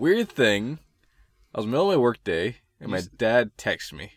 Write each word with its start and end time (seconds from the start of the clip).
weird 0.00 0.28
thing. 0.30 0.78
I 1.54 1.58
was 1.58 1.64
in 1.64 1.70
the 1.70 1.76
middle 1.76 1.90
of 1.90 1.96
my 1.96 2.00
work 2.02 2.22
day, 2.24 2.56
and 2.80 2.90
my 2.90 3.02
dad 3.16 3.52
texted 3.58 3.92
me. 3.94 4.12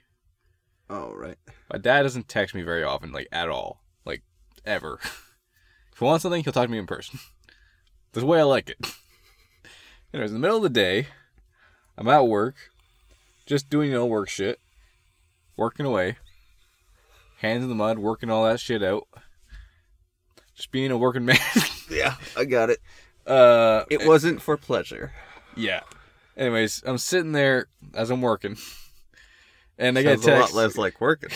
Oh 0.89 1.13
right. 1.13 1.37
My 1.71 1.77
dad 1.79 2.03
doesn't 2.03 2.27
text 2.27 2.53
me 2.55 2.61
very 2.61 2.83
often, 2.83 3.11
like 3.11 3.27
at 3.31 3.49
all, 3.49 3.83
like 4.05 4.21
ever. 4.65 4.99
if 5.03 5.99
he 5.99 6.05
wants 6.05 6.23
something, 6.23 6.43
he'll 6.43 6.53
talk 6.53 6.65
to 6.65 6.71
me 6.71 6.77
in 6.77 6.87
person. 6.87 7.19
That's 8.11 8.23
the 8.23 8.27
way 8.27 8.39
I 8.39 8.43
like 8.43 8.69
it. 8.69 8.77
Anyways, 10.13 10.29
in 10.31 10.35
the 10.35 10.39
middle 10.39 10.57
of 10.57 10.63
the 10.63 10.69
day, 10.69 11.07
I'm 11.97 12.07
at 12.07 12.27
work, 12.27 12.55
just 13.47 13.69
doing 13.69 13.91
know 13.91 14.05
work 14.05 14.29
shit, 14.29 14.59
working 15.57 15.85
away, 15.87 16.17
hands 17.39 17.63
in 17.63 17.69
the 17.69 17.75
mud, 17.75 17.97
working 17.97 18.29
all 18.29 18.43
that 18.45 18.59
shit 18.59 18.83
out, 18.83 19.07
just 20.55 20.69
being 20.71 20.91
a 20.91 20.97
working 20.97 21.25
man. 21.25 21.37
Yeah, 21.89 22.15
I 22.37 22.45
got 22.45 22.69
it. 22.69 22.79
uh, 23.25 23.85
It 23.89 24.05
wasn't 24.05 24.41
for 24.41 24.55
pleasure. 24.55 25.11
Yeah. 25.55 25.81
Anyways, 26.35 26.83
I'm 26.85 26.97
sitting 26.97 27.31
there 27.31 27.67
as 27.93 28.09
I'm 28.09 28.21
working, 28.21 28.57
and 29.77 29.97
I 29.97 30.03
get 30.03 30.25
a 30.25 30.37
a 30.37 30.39
lot 30.39 30.53
less 30.53 30.77
like 30.77 30.99
working. 30.99 31.29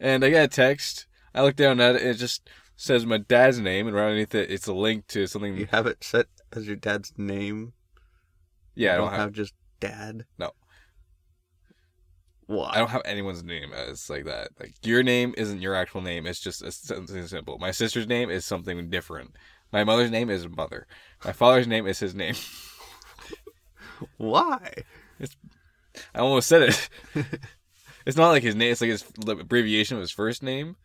and 0.00 0.24
I 0.24 0.30
got 0.30 0.44
a 0.44 0.48
text. 0.48 1.06
I 1.34 1.42
look 1.42 1.56
down 1.56 1.80
at 1.80 1.96
it, 1.96 2.02
and 2.02 2.10
it 2.10 2.14
just 2.14 2.48
says 2.76 3.06
my 3.06 3.18
dad's 3.18 3.58
name, 3.58 3.86
and 3.86 3.96
right 3.96 4.04
underneath 4.04 4.34
it, 4.34 4.50
it's 4.50 4.66
a 4.66 4.74
link 4.74 5.06
to 5.08 5.26
something. 5.26 5.56
You 5.56 5.66
have 5.70 5.86
it 5.86 6.04
set 6.04 6.26
as 6.52 6.66
your 6.66 6.76
dad's 6.76 7.12
name. 7.16 7.72
yeah, 8.74 8.94
I 8.94 8.96
don't 8.96 9.12
have, 9.12 9.32
just 9.32 9.54
dad. 9.80 10.26
No. 10.38 10.52
Why? 12.46 12.70
I 12.74 12.78
don't 12.78 12.90
have 12.90 13.02
anyone's 13.04 13.42
name 13.42 13.72
as 13.72 14.08
like 14.08 14.24
that. 14.26 14.50
Like 14.60 14.74
your 14.84 15.02
name 15.02 15.34
isn't 15.36 15.60
your 15.60 15.74
actual 15.74 16.00
name. 16.00 16.26
It's 16.26 16.40
just 16.40 16.62
it's 16.62 16.76
something 16.76 17.26
simple. 17.26 17.58
My 17.58 17.72
sister's 17.72 18.06
name 18.06 18.30
is 18.30 18.44
something 18.44 18.88
different. 18.88 19.34
My 19.72 19.82
mother's 19.82 20.12
name 20.12 20.30
is 20.30 20.48
mother. 20.48 20.86
My 21.24 21.32
father's 21.32 21.66
name 21.66 21.86
is 21.86 21.98
his 21.98 22.14
name. 22.14 22.34
Why? 24.16 24.72
It's, 25.18 25.36
I 26.14 26.18
almost 26.20 26.48
said 26.48 26.62
it. 26.62 26.88
it's 28.06 28.16
not 28.16 28.28
like 28.28 28.42
his 28.42 28.54
name. 28.54 28.72
It's 28.72 28.80
like 28.80 28.90
his 28.90 29.04
abbreviation 29.26 29.96
of 29.96 30.00
his 30.02 30.10
first 30.10 30.42
name, 30.42 30.76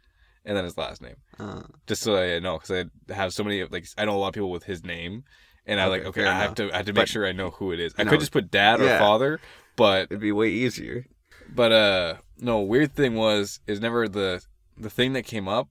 and 0.46 0.56
then 0.58 0.64
his 0.64 0.78
last 0.78 1.02
name. 1.02 1.16
Uh, 1.40 1.64
Just 1.88 2.02
so 2.02 2.16
I 2.18 2.40
know, 2.40 2.58
because 2.60 2.86
I 3.10 3.14
have 3.14 3.34
so 3.34 3.44
many 3.44 3.64
like 3.66 3.86
I 3.98 4.06
know 4.06 4.16
a 4.16 4.20
lot 4.20 4.30
of 4.30 4.34
people 4.34 4.52
with 4.52 4.64
his 4.64 4.84
name, 4.84 5.24
and 5.66 5.80
I 5.80 5.86
like 5.88 6.02
Okay, 6.06 6.22
okay, 6.22 6.26
I 6.30 6.34
have 6.34 6.58
enough. 6.58 6.70
to 6.70 6.74
I 6.74 6.78
have 6.78 6.86
to 6.86 6.94
make 6.94 7.02
But- 7.04 7.10
sure 7.10 7.26
I 7.28 7.32
know 7.34 7.52
who 7.52 7.72
it 7.72 7.80
is. 7.80 7.94
I 7.98 8.04
No. 8.04 8.12
could 8.12 8.20
just 8.20 8.32
put 8.32 8.50
dad 8.52 8.80
or 8.80 8.86
Yeah. 8.86 9.00
father, 9.00 9.40
but 9.76 10.04
it'd 10.04 10.20
be 10.22 10.32
way 10.32 10.50
easier. 10.50 11.06
but 11.54 11.72
uh 11.74 12.16
no 12.40 12.60
weird 12.62 12.96
thing 12.96 13.14
was 13.16 13.60
is 13.68 13.82
never 13.82 14.08
the 14.08 14.42
the 14.78 14.90
thing 14.90 15.12
that 15.14 15.24
came 15.26 15.48
up 15.50 15.68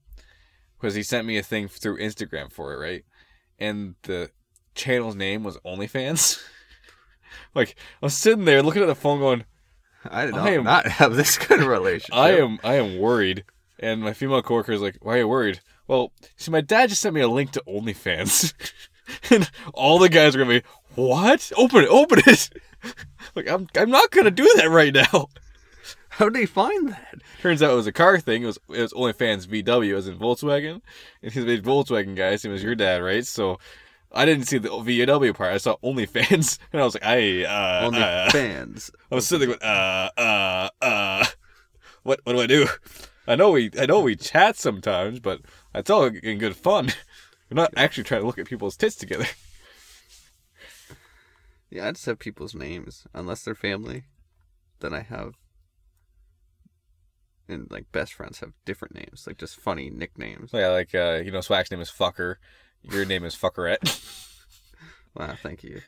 was 0.81 0.93
he 0.93 1.01
sent 1.03 1.25
me 1.25 1.37
a 1.37 1.43
thing 1.43 1.67
through 1.67 1.97
Instagram 1.97 2.51
for 2.51 2.73
it 2.73 2.77
right, 2.77 3.03
and 3.57 3.95
the 4.03 4.29
channel's 4.75 5.15
name 5.15 5.43
was 5.43 5.57
OnlyFans. 5.65 6.39
like 7.55 7.75
I 8.01 8.05
was 8.05 8.15
sitting 8.15 8.45
there 8.45 8.61
looking 8.63 8.81
at 8.81 8.87
the 8.87 8.95
phone 8.95 9.19
going. 9.19 9.45
I 10.09 10.25
did 10.25 10.33
I 10.35 10.37
not, 10.37 10.47
am- 10.49 10.63
not 10.63 10.87
have 10.99 11.15
this 11.15 11.37
kind 11.37 11.61
of 11.61 11.67
relationship. 11.67 12.15
I 12.15 12.37
am 12.37 12.59
I 12.63 12.75
am 12.75 12.97
worried. 12.99 13.43
And 13.79 14.01
my 14.01 14.13
female 14.13 14.41
coworker 14.43 14.71
is 14.73 14.81
like, 14.81 14.97
Why 15.01 15.15
are 15.15 15.19
you 15.19 15.27
worried? 15.27 15.61
Well, 15.87 16.11
see 16.37 16.51
my 16.51 16.61
dad 16.61 16.89
just 16.89 17.01
sent 17.01 17.15
me 17.15 17.21
a 17.21 17.27
link 17.27 17.51
to 17.51 17.63
OnlyFans. 17.67 18.53
and 19.31 19.49
all 19.73 19.99
the 19.99 20.09
guys 20.09 20.35
are 20.35 20.39
gonna 20.39 20.61
be, 20.61 20.67
What? 20.95 21.51
Open 21.57 21.83
it, 21.83 21.89
open 21.89 22.19
it. 22.25 22.49
like 23.35 23.49
I'm 23.49 23.67
I'm 23.75 23.89
not 23.89 24.11
gonna 24.11 24.31
do 24.31 24.49
that 24.57 24.69
right 24.69 24.93
now. 24.93 25.27
How 26.09 26.25
did 26.25 26.33
they 26.33 26.45
find 26.45 26.89
that? 26.89 27.15
Turns 27.41 27.63
out 27.63 27.71
it 27.71 27.75
was 27.75 27.87
a 27.87 27.91
car 27.91 28.19
thing. 28.19 28.43
It 28.43 28.47
was 28.47 28.59
it 28.69 28.81
was 28.81 28.93
OnlyFans 28.93 29.47
VW 29.47 29.95
as 29.95 30.07
in 30.07 30.17
Volkswagen. 30.19 30.81
And 31.23 31.31
he's 31.31 31.43
a 31.43 31.57
Volkswagen 31.61 32.15
guy, 32.15 32.35
same 32.35 32.53
as 32.53 32.61
your 32.63 32.75
dad, 32.75 33.01
right? 33.01 33.25
So 33.25 33.59
I 34.13 34.25
didn't 34.25 34.45
see 34.45 34.57
the 34.57 34.69
VW 34.69 35.33
part. 35.33 35.53
I 35.53 35.57
saw 35.57 35.77
OnlyFans, 35.83 36.59
and 36.73 36.81
I 36.81 36.85
was 36.85 36.95
like, 36.95 37.05
"I, 37.05 37.45
uh, 37.45 37.85
Only 37.85 38.01
uh, 38.01 38.29
fans. 38.31 38.91
I 39.11 39.15
was 39.15 39.27
sitting 39.27 39.49
going, 39.49 39.61
uh, 39.61 40.09
uh, 40.17 40.69
uh, 40.81 41.25
what, 42.03 42.19
what 42.23 42.33
do 42.33 42.41
I 42.41 42.47
do? 42.47 42.67
I 43.27 43.35
know 43.35 43.51
we, 43.51 43.71
I 43.79 43.85
know 43.85 44.01
we 44.01 44.15
chat 44.15 44.57
sometimes, 44.57 45.19
but 45.19 45.41
it's 45.73 45.89
all 45.89 46.05
in 46.05 46.39
good 46.39 46.55
fun. 46.55 46.89
We're 47.49 47.55
not 47.55 47.73
actually 47.77 48.05
trying 48.05 48.21
to 48.21 48.27
look 48.27 48.39
at 48.39 48.47
people's 48.47 48.77
tits 48.77 48.95
together. 48.95 49.27
Yeah, 51.69 51.87
I 51.87 51.91
just 51.91 52.05
have 52.05 52.19
people's 52.19 52.55
names 52.55 53.07
unless 53.13 53.43
they're 53.43 53.55
family. 53.55 54.03
Then 54.79 54.93
I 54.93 55.01
have, 55.01 55.35
and 57.47 57.69
like 57.69 57.91
best 57.91 58.13
friends 58.13 58.39
have 58.39 58.53
different 58.65 58.95
names, 58.95 59.25
like 59.27 59.37
just 59.37 59.57
funny 59.57 59.89
nicknames. 59.89 60.51
Yeah, 60.53 60.69
like, 60.69 60.93
uh, 60.95 61.21
you 61.23 61.31
know, 61.31 61.41
Swag's 61.41 61.71
name 61.71 61.79
is 61.81 61.91
Fucker. 61.91 62.35
Your 62.83 63.05
name 63.05 63.23
is 63.23 63.35
Fuckerette. 63.35 64.07
Wow, 65.13 65.35
thank 65.43 65.61
you. 65.61 65.81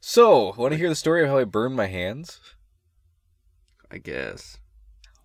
so, 0.00 0.54
want 0.56 0.72
to 0.72 0.78
hear 0.78 0.88
the 0.88 0.94
story 0.94 1.22
of 1.22 1.28
how 1.28 1.36
I 1.36 1.44
burned 1.44 1.76
my 1.76 1.84
hands? 1.86 2.40
I 3.90 3.98
guess. 3.98 4.56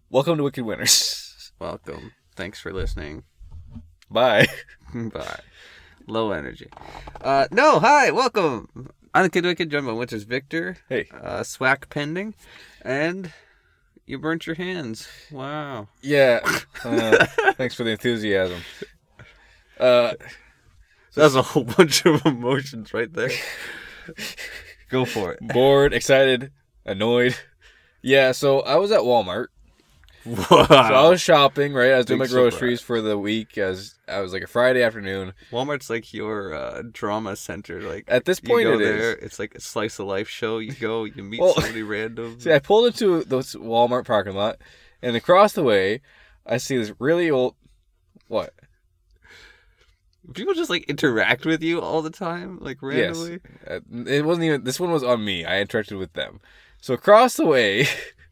Welcome 0.09 0.35
to 0.35 0.43
Wicked 0.43 0.65
Winners. 0.65 1.53
Welcome. 1.59 2.11
Thanks 2.35 2.59
for 2.59 2.73
listening. 2.73 3.23
Bye. 4.09 4.47
Bye. 4.93 5.39
Low 6.05 6.31
energy. 6.33 6.67
Uh, 7.21 7.47
no, 7.49 7.79
hi, 7.79 8.11
welcome. 8.11 8.89
I'm 9.13 9.23
the 9.23 9.29
Kid 9.29 9.45
Wicked 9.45 9.71
Jumbo 9.71 9.95
Winters 9.95 10.23
Victor. 10.23 10.75
Hey. 10.89 11.07
Uh, 11.13 11.43
SWAC 11.43 11.89
pending. 11.89 12.35
And 12.81 13.31
you 14.05 14.19
burnt 14.19 14.47
your 14.47 14.57
hands. 14.57 15.07
Wow. 15.31 15.87
Yeah. 16.01 16.41
Uh, 16.83 17.25
thanks 17.53 17.73
for 17.75 17.85
the 17.85 17.91
enthusiasm. 17.91 18.63
Uh, 19.81 20.13
That's 21.15 21.35
a 21.35 21.41
whole 21.41 21.65
bunch 21.65 22.05
of 22.05 22.25
emotions 22.25 22.93
right 22.93 23.11
there. 23.11 23.31
Go 24.89 25.03
for 25.05 25.33
it. 25.33 25.39
bored, 25.41 25.93
excited, 25.93 26.51
annoyed. 26.85 27.35
Yeah, 28.01 28.31
so 28.31 28.61
I 28.61 28.77
was 28.77 28.91
at 28.91 29.01
Walmart. 29.01 29.47
Wow. 30.23 30.45
So 30.47 30.65
I 30.69 31.09
was 31.09 31.19
shopping, 31.19 31.73
right? 31.73 31.91
I 31.93 31.97
was 31.97 32.05
doing 32.05 32.19
my 32.19 32.27
groceries 32.27 32.79
for 32.79 33.01
the 33.01 33.17
week 33.17 33.57
as 33.57 33.95
I 34.07 34.19
was 34.21 34.33
like 34.33 34.43
a 34.43 34.47
Friday 34.47 34.83
afternoon. 34.83 35.33
Walmart's 35.51 35.89
like 35.89 36.13
your 36.13 36.53
uh, 36.53 36.83
drama 36.91 37.35
center. 37.35 37.81
Like 37.81 38.05
At 38.07 38.25
this 38.25 38.39
you 38.43 38.49
point, 38.49 38.65
go 38.65 38.73
it 38.75 38.81
is. 38.81 38.87
there, 38.87 39.11
it's 39.13 39.39
like 39.39 39.55
a 39.55 39.59
slice 39.61 39.97
of 39.99 40.05
life 40.07 40.29
show. 40.29 40.59
You 40.59 40.73
go, 40.73 41.05
you 41.05 41.23
meet 41.23 41.41
Well, 41.41 41.55
somebody 41.55 41.81
random. 41.83 42.39
See, 42.39 42.53
I 42.53 42.59
pulled 42.59 42.85
into 42.87 43.23
this 43.23 43.55
Walmart 43.55 44.05
parking 44.05 44.35
lot, 44.35 44.57
and 45.01 45.15
across 45.15 45.53
the 45.53 45.63
way, 45.63 46.01
I 46.45 46.57
see 46.57 46.77
this 46.77 46.93
really 46.99 47.31
old. 47.31 47.55
What? 48.27 48.53
People 50.33 50.53
just 50.53 50.69
like 50.69 50.83
interact 50.89 51.45
with 51.45 51.61
you 51.63 51.81
all 51.81 52.01
the 52.01 52.09
time, 52.09 52.59
like 52.61 52.77
Yes. 52.81 53.17
randomly. 53.17 53.39
Uh, 53.67 53.79
it 54.07 54.25
wasn't 54.25 54.45
even. 54.45 54.63
This 54.63 54.79
one 54.79 54.91
was 54.91 55.03
on 55.03 55.25
me. 55.25 55.45
I 55.45 55.53
interacted 55.63 55.97
with 55.97 56.13
them. 56.13 56.39
So 56.79 56.93
across 56.93 57.35
the 57.35 57.45
way, 57.45 57.87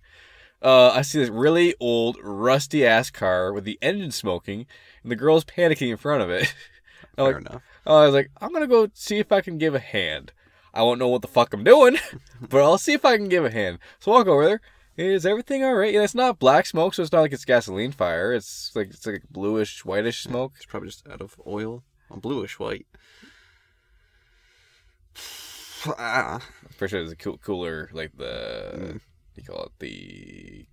uh, 0.61 0.89
I 0.89 1.01
see 1.01 1.19
this 1.19 1.29
really 1.29 1.75
old, 1.79 2.17
rusty 2.21 2.85
ass 2.85 3.09
car 3.09 3.51
with 3.53 3.63
the 3.63 3.79
engine 3.81 4.11
smoking, 4.11 4.65
and 5.03 5.11
the 5.11 5.15
girl's 5.15 5.45
panicking 5.45 5.89
in 5.89 5.97
front 5.97 6.21
of 6.23 6.29
it. 6.29 6.53
I'm 7.17 7.25
Fair 7.25 7.33
like, 7.33 7.47
enough. 7.47 7.63
I 7.85 8.05
was 8.05 8.13
like, 8.13 8.31
I'm 8.39 8.53
gonna 8.53 8.67
go 8.67 8.89
see 8.93 9.17
if 9.17 9.31
I 9.31 9.41
can 9.41 9.57
give 9.57 9.73
a 9.75 9.79
hand. 9.79 10.31
I 10.73 10.83
won't 10.83 10.99
know 10.99 11.07
what 11.07 11.21
the 11.23 11.27
fuck 11.27 11.53
I'm 11.53 11.63
doing, 11.63 11.97
but 12.49 12.61
I'll 12.61 12.77
see 12.77 12.93
if 12.93 13.03
I 13.03 13.17
can 13.17 13.29
give 13.29 13.43
a 13.43 13.51
hand. 13.51 13.79
So 13.99 14.11
I 14.11 14.15
walk 14.15 14.27
over 14.27 14.45
there. 14.45 14.61
Is 14.99 15.25
everything 15.25 15.63
all 15.63 15.75
right? 15.75 15.95
And 15.95 16.03
it's 16.03 16.13
not 16.13 16.39
black 16.39 16.65
smoke, 16.65 16.93
so 16.93 17.01
it's 17.01 17.11
not 17.13 17.21
like 17.21 17.31
it's 17.31 17.45
gasoline 17.45 17.93
fire. 17.93 18.33
It's 18.33 18.71
like 18.75 18.89
it's 18.89 19.05
like 19.05 19.23
bluish, 19.31 19.85
whitish 19.85 20.21
smoke. 20.23 20.53
It's 20.57 20.65
probably 20.65 20.89
just 20.89 21.07
out 21.07 21.21
of 21.21 21.39
oil, 21.47 21.83
bluish 22.11 22.59
white. 22.59 22.85
Ah, 25.97 26.41
I'm 26.63 26.73
pretty 26.77 26.91
sure 26.91 27.01
it's 27.01 27.13
a 27.13 27.15
cool, 27.15 27.37
cooler, 27.37 27.89
like 27.93 28.11
the 28.17 28.73
Mm. 28.75 28.99
you 29.37 29.43
call 29.43 29.63
it 29.63 29.71
the 29.79 30.65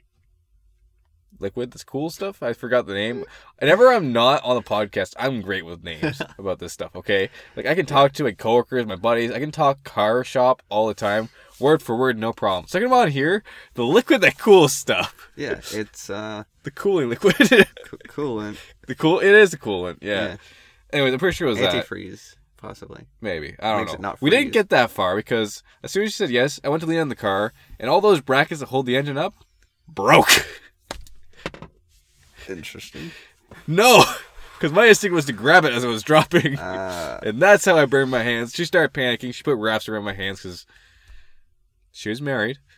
liquid. 1.41 1.71
This 1.73 1.85
cool 1.85 2.11
stuff. 2.11 2.43
I 2.43 2.53
forgot 2.53 2.87
the 2.87 2.95
name. 2.95 3.25
Whenever 3.61 3.89
I'm 3.93 4.13
not 4.13 4.43
on 4.45 4.57
the 4.57 4.63
podcast, 4.63 5.15
I'm 5.19 5.41
great 5.41 5.65
with 5.65 5.83
names 5.85 6.21
about 6.39 6.59
this 6.59 6.73
stuff. 6.73 6.95
Okay, 6.97 7.31
like 7.57 7.67
I 7.67 7.75
can 7.75 7.87
talk 7.87 8.13
to 8.13 8.25
my 8.25 8.33
coworkers, 8.33 8.87
my 8.87 8.97
buddies. 8.97 9.31
I 9.31 9.39
can 9.39 9.51
talk 9.53 9.85
car 9.85 10.25
shop 10.25 10.63
all 10.69 10.87
the 10.87 10.95
time, 10.95 11.29
word 11.61 11.83
for 11.83 11.97
word, 11.97 12.19
no 12.19 12.33
problem. 12.33 12.67
Second 12.69 12.93
on 12.93 13.11
here, 13.11 13.43
the 13.75 13.85
liquid 13.85 14.21
that 14.23 14.39
cools 14.39 14.73
stuff. 14.73 15.31
yeah, 15.37 15.61
it's 15.73 16.11
uh 16.11 16.45
The 16.63 16.71
cooling 16.71 17.09
liquid. 17.11 17.35
co- 17.39 17.97
coolant. 18.09 18.57
the 18.87 18.95
cool. 18.95 19.21
It 19.21 19.33
is 19.35 19.53
a 19.55 19.59
coolant. 19.59 19.99
Yeah. 20.01 20.27
Yeah. 20.27 20.37
Anyways, 20.93 21.13
I'm 21.13 21.19
pretty 21.19 21.35
sure 21.35 21.49
it 21.49 21.51
was 21.51 21.59
that. 21.61 21.73
Antifreeze, 21.75 22.37
possibly. 22.57 23.07
Maybe. 23.21 23.57
I 23.61 23.71
don't 23.73 23.81
Makes 23.81 23.93
know. 23.93 23.95
it 23.97 24.01
not 24.03 24.23
we 24.23 24.31
didn't 24.31 24.53
get 24.53 24.69
that 24.71 24.91
far 24.91 25.17
because 25.17 25.63
as 25.83 25.91
soon 25.91 26.05
as 26.05 26.13
she 26.13 26.17
said 26.17 26.31
yes, 26.31 26.61
I 26.63 26.69
went 26.69 26.81
to 26.83 26.89
lean 26.89 27.01
on 27.01 27.09
the 27.09 27.17
car, 27.17 27.53
and 27.81 27.91
all 27.91 28.01
those 28.01 28.21
brackets 28.21 28.61
that 28.61 28.67
hold 28.67 28.87
the 28.87 28.97
engine 28.97 29.19
up 29.19 29.35
broke. 29.89 30.29
Interesting. 32.49 33.11
no, 33.67 34.05
because 34.55 34.73
my 34.73 34.87
instinct 34.89 35.15
was 35.15 35.25
to 35.27 35.33
grab 35.33 35.65
it 35.65 35.73
as 35.73 35.85
it 35.85 35.89
was 35.89 36.03
dropping, 36.03 36.59
Uh, 36.59 37.21
and 37.25 37.41
that's 37.41 37.65
how 37.65 37.77
I 37.77 37.85
burned 37.87 38.11
my 38.11 38.23
hands. 38.23 38.55
She 38.55 38.65
started 38.65 38.93
panicking. 38.93 39.35
She 39.35 39.43
put 39.43 39.57
wraps 39.57 39.89
around 39.89 40.05
my 40.05 40.15
hands 40.15 40.43
because 40.43 40.67
she 41.93 42.09
was 42.09 42.21
married. 42.23 42.59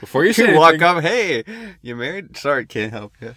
Before 0.00 0.26
you 0.26 0.34
say 0.34 0.54
walk 0.54 0.74
anything- 0.74 0.82
up, 0.88 1.02
hey, 1.02 1.42
you 1.80 1.96
married? 1.96 2.36
Sorry, 2.36 2.66
can't 2.66 2.92
help 2.92 3.14
you. 3.20 3.34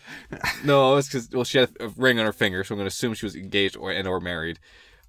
No, 0.65 0.97
it's 0.97 1.07
because 1.07 1.29
well, 1.31 1.45
she 1.45 1.57
had 1.57 1.69
a 1.79 1.87
ring 1.89 2.19
on 2.19 2.25
her 2.25 2.33
finger, 2.33 2.63
so 2.65 2.73
I'm 2.75 2.79
gonna 2.79 2.87
assume 2.87 3.13
she 3.13 3.25
was 3.25 3.35
engaged 3.35 3.77
or 3.77 3.91
and 3.91 4.05
or 4.07 4.19
married. 4.19 4.59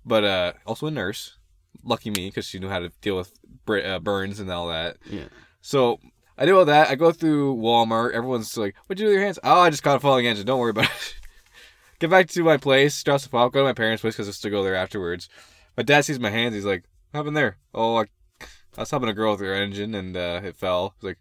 But 0.06 0.24
uh, 0.24 0.52
also 0.64 0.86
a 0.86 0.90
nurse. 0.92 1.36
lucky 1.82 2.10
me 2.10 2.28
because 2.28 2.44
she 2.46 2.58
knew 2.60 2.68
how 2.68 2.78
to 2.78 2.90
deal 3.00 3.16
with 3.16 3.32
uh, 3.68 3.98
burns 3.98 4.38
and 4.38 4.48
all 4.50 4.68
that. 4.68 4.96
Yeah. 5.10 5.24
So 5.60 5.98
I 6.40 6.46
do 6.46 6.58
all 6.58 6.64
that. 6.64 6.88
I 6.88 6.94
go 6.94 7.12
through 7.12 7.56
Walmart. 7.56 8.12
Everyone's 8.12 8.56
like, 8.56 8.74
"What'd 8.86 8.98
you 8.98 9.06
do 9.06 9.08
with 9.10 9.14
your 9.16 9.24
hands?" 9.24 9.38
Oh, 9.44 9.60
I 9.60 9.68
just 9.68 9.82
caught 9.82 9.96
a 9.96 10.00
falling 10.00 10.26
engine. 10.26 10.46
Don't 10.46 10.58
worry 10.58 10.70
about 10.70 10.86
it. 10.86 11.14
Get 11.98 12.08
back 12.08 12.28
to 12.30 12.42
my 12.42 12.56
place. 12.56 13.02
Dress 13.02 13.26
the 13.26 13.36
off. 13.36 13.52
Go 13.52 13.60
to 13.60 13.66
my 13.66 13.74
parents' 13.74 14.00
place 14.00 14.14
because 14.14 14.26
I 14.26 14.32
still 14.32 14.50
go 14.50 14.64
there 14.64 14.74
afterwards. 14.74 15.28
My 15.76 15.82
dad 15.82 16.06
sees 16.06 16.18
my 16.18 16.30
hands. 16.30 16.54
He's 16.54 16.64
like, 16.64 16.84
"What 17.10 17.18
happened 17.18 17.36
there?" 17.36 17.58
Oh, 17.74 17.96
I, 17.96 18.06
I 18.40 18.80
was 18.80 18.90
helping 18.90 19.10
a 19.10 19.12
girl 19.12 19.32
with 19.32 19.40
her 19.40 19.52
engine 19.52 19.94
and 19.94 20.16
uh, 20.16 20.40
it 20.42 20.56
fell. 20.56 20.94
He's 20.96 21.08
like, 21.08 21.18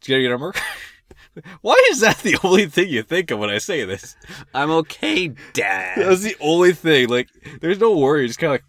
"Did 0.00 0.08
you 0.08 0.16
get 0.18 0.22
your 0.22 0.30
number?" 0.30 0.54
Why 1.62 1.88
is 1.90 2.00
that 2.00 2.18
the 2.18 2.38
only 2.44 2.66
thing 2.66 2.88
you 2.88 3.02
think 3.02 3.32
of 3.32 3.40
when 3.40 3.50
I 3.50 3.58
say 3.58 3.84
this? 3.84 4.14
I'm 4.54 4.70
okay, 4.70 5.28
Dad. 5.54 5.98
That 5.98 6.08
was 6.08 6.22
the 6.22 6.36
only 6.40 6.72
thing. 6.72 7.08
Like, 7.08 7.28
there's 7.60 7.80
no 7.80 7.96
worry. 7.96 8.28
Just 8.28 8.38
kind 8.38 8.50
of 8.50 8.54
like, 8.54 8.64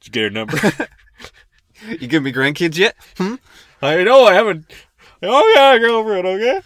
did 0.00 0.06
you 0.06 0.12
get 0.12 0.22
her 0.22 0.30
number? 0.30 0.56
you 2.00 2.08
give 2.08 2.22
me 2.22 2.32
grandkids 2.32 2.78
yet? 2.78 2.96
Hmm? 3.18 3.34
I 3.82 4.02
know 4.04 4.24
I 4.24 4.34
haven't. 4.34 4.72
Oh 5.28 5.52
yeah, 5.56 5.78
girlfriend. 5.78 6.26
Okay, 6.26 6.60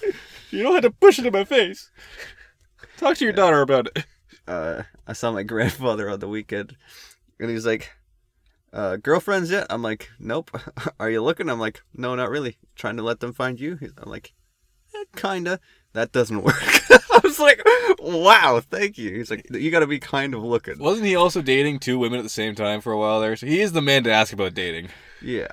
you 0.50 0.62
don't 0.64 0.74
have 0.74 0.82
to 0.82 0.90
push 0.90 1.18
it 1.18 1.26
in 1.26 1.32
my 1.32 1.44
face. 1.44 1.90
Talk 2.96 3.16
to 3.18 3.24
your 3.24 3.32
daughter 3.32 3.60
about 3.60 3.86
it. 3.94 4.04
Uh, 4.48 4.82
I 5.06 5.12
saw 5.12 5.30
my 5.30 5.42
grandfather 5.44 6.10
on 6.10 6.18
the 6.18 6.26
weekend, 6.28 6.76
and 7.38 7.48
he 7.48 7.54
was 7.54 7.66
like, 7.66 7.92
uh, 8.72 8.96
"Girlfriends 8.96 9.50
yet?" 9.50 9.66
I'm 9.70 9.82
like, 9.82 10.10
"Nope." 10.18 10.50
Are 11.00 11.08
you 11.08 11.22
looking? 11.22 11.48
I'm 11.48 11.60
like, 11.60 11.82
"No, 11.94 12.16
not 12.16 12.30
really. 12.30 12.58
Trying 12.74 12.96
to 12.96 13.04
let 13.04 13.20
them 13.20 13.32
find 13.32 13.60
you." 13.60 13.78
I'm 13.98 14.10
like, 14.10 14.34
eh, 14.94 15.04
"Kinda." 15.14 15.60
That 15.92 16.10
doesn't 16.12 16.42
work. 16.42 16.60
I 16.90 17.20
was 17.22 17.38
like, 17.38 17.62
"Wow, 18.00 18.60
thank 18.68 18.98
you." 18.98 19.14
He's 19.14 19.30
like, 19.30 19.46
"You 19.50 19.70
got 19.70 19.80
to 19.80 19.86
be 19.86 20.00
kind 20.00 20.34
of 20.34 20.42
looking." 20.42 20.78
Wasn't 20.78 21.06
he 21.06 21.14
also 21.14 21.42
dating 21.42 21.78
two 21.78 21.98
women 21.98 22.18
at 22.18 22.24
the 22.24 22.28
same 22.28 22.56
time 22.56 22.80
for 22.80 22.92
a 22.92 22.98
while 22.98 23.20
there? 23.20 23.36
So 23.36 23.46
he 23.46 23.60
is 23.60 23.70
the 23.72 23.82
man 23.82 24.02
to 24.04 24.12
ask 24.12 24.32
about 24.32 24.54
dating. 24.54 24.88
Yeah. 25.22 25.48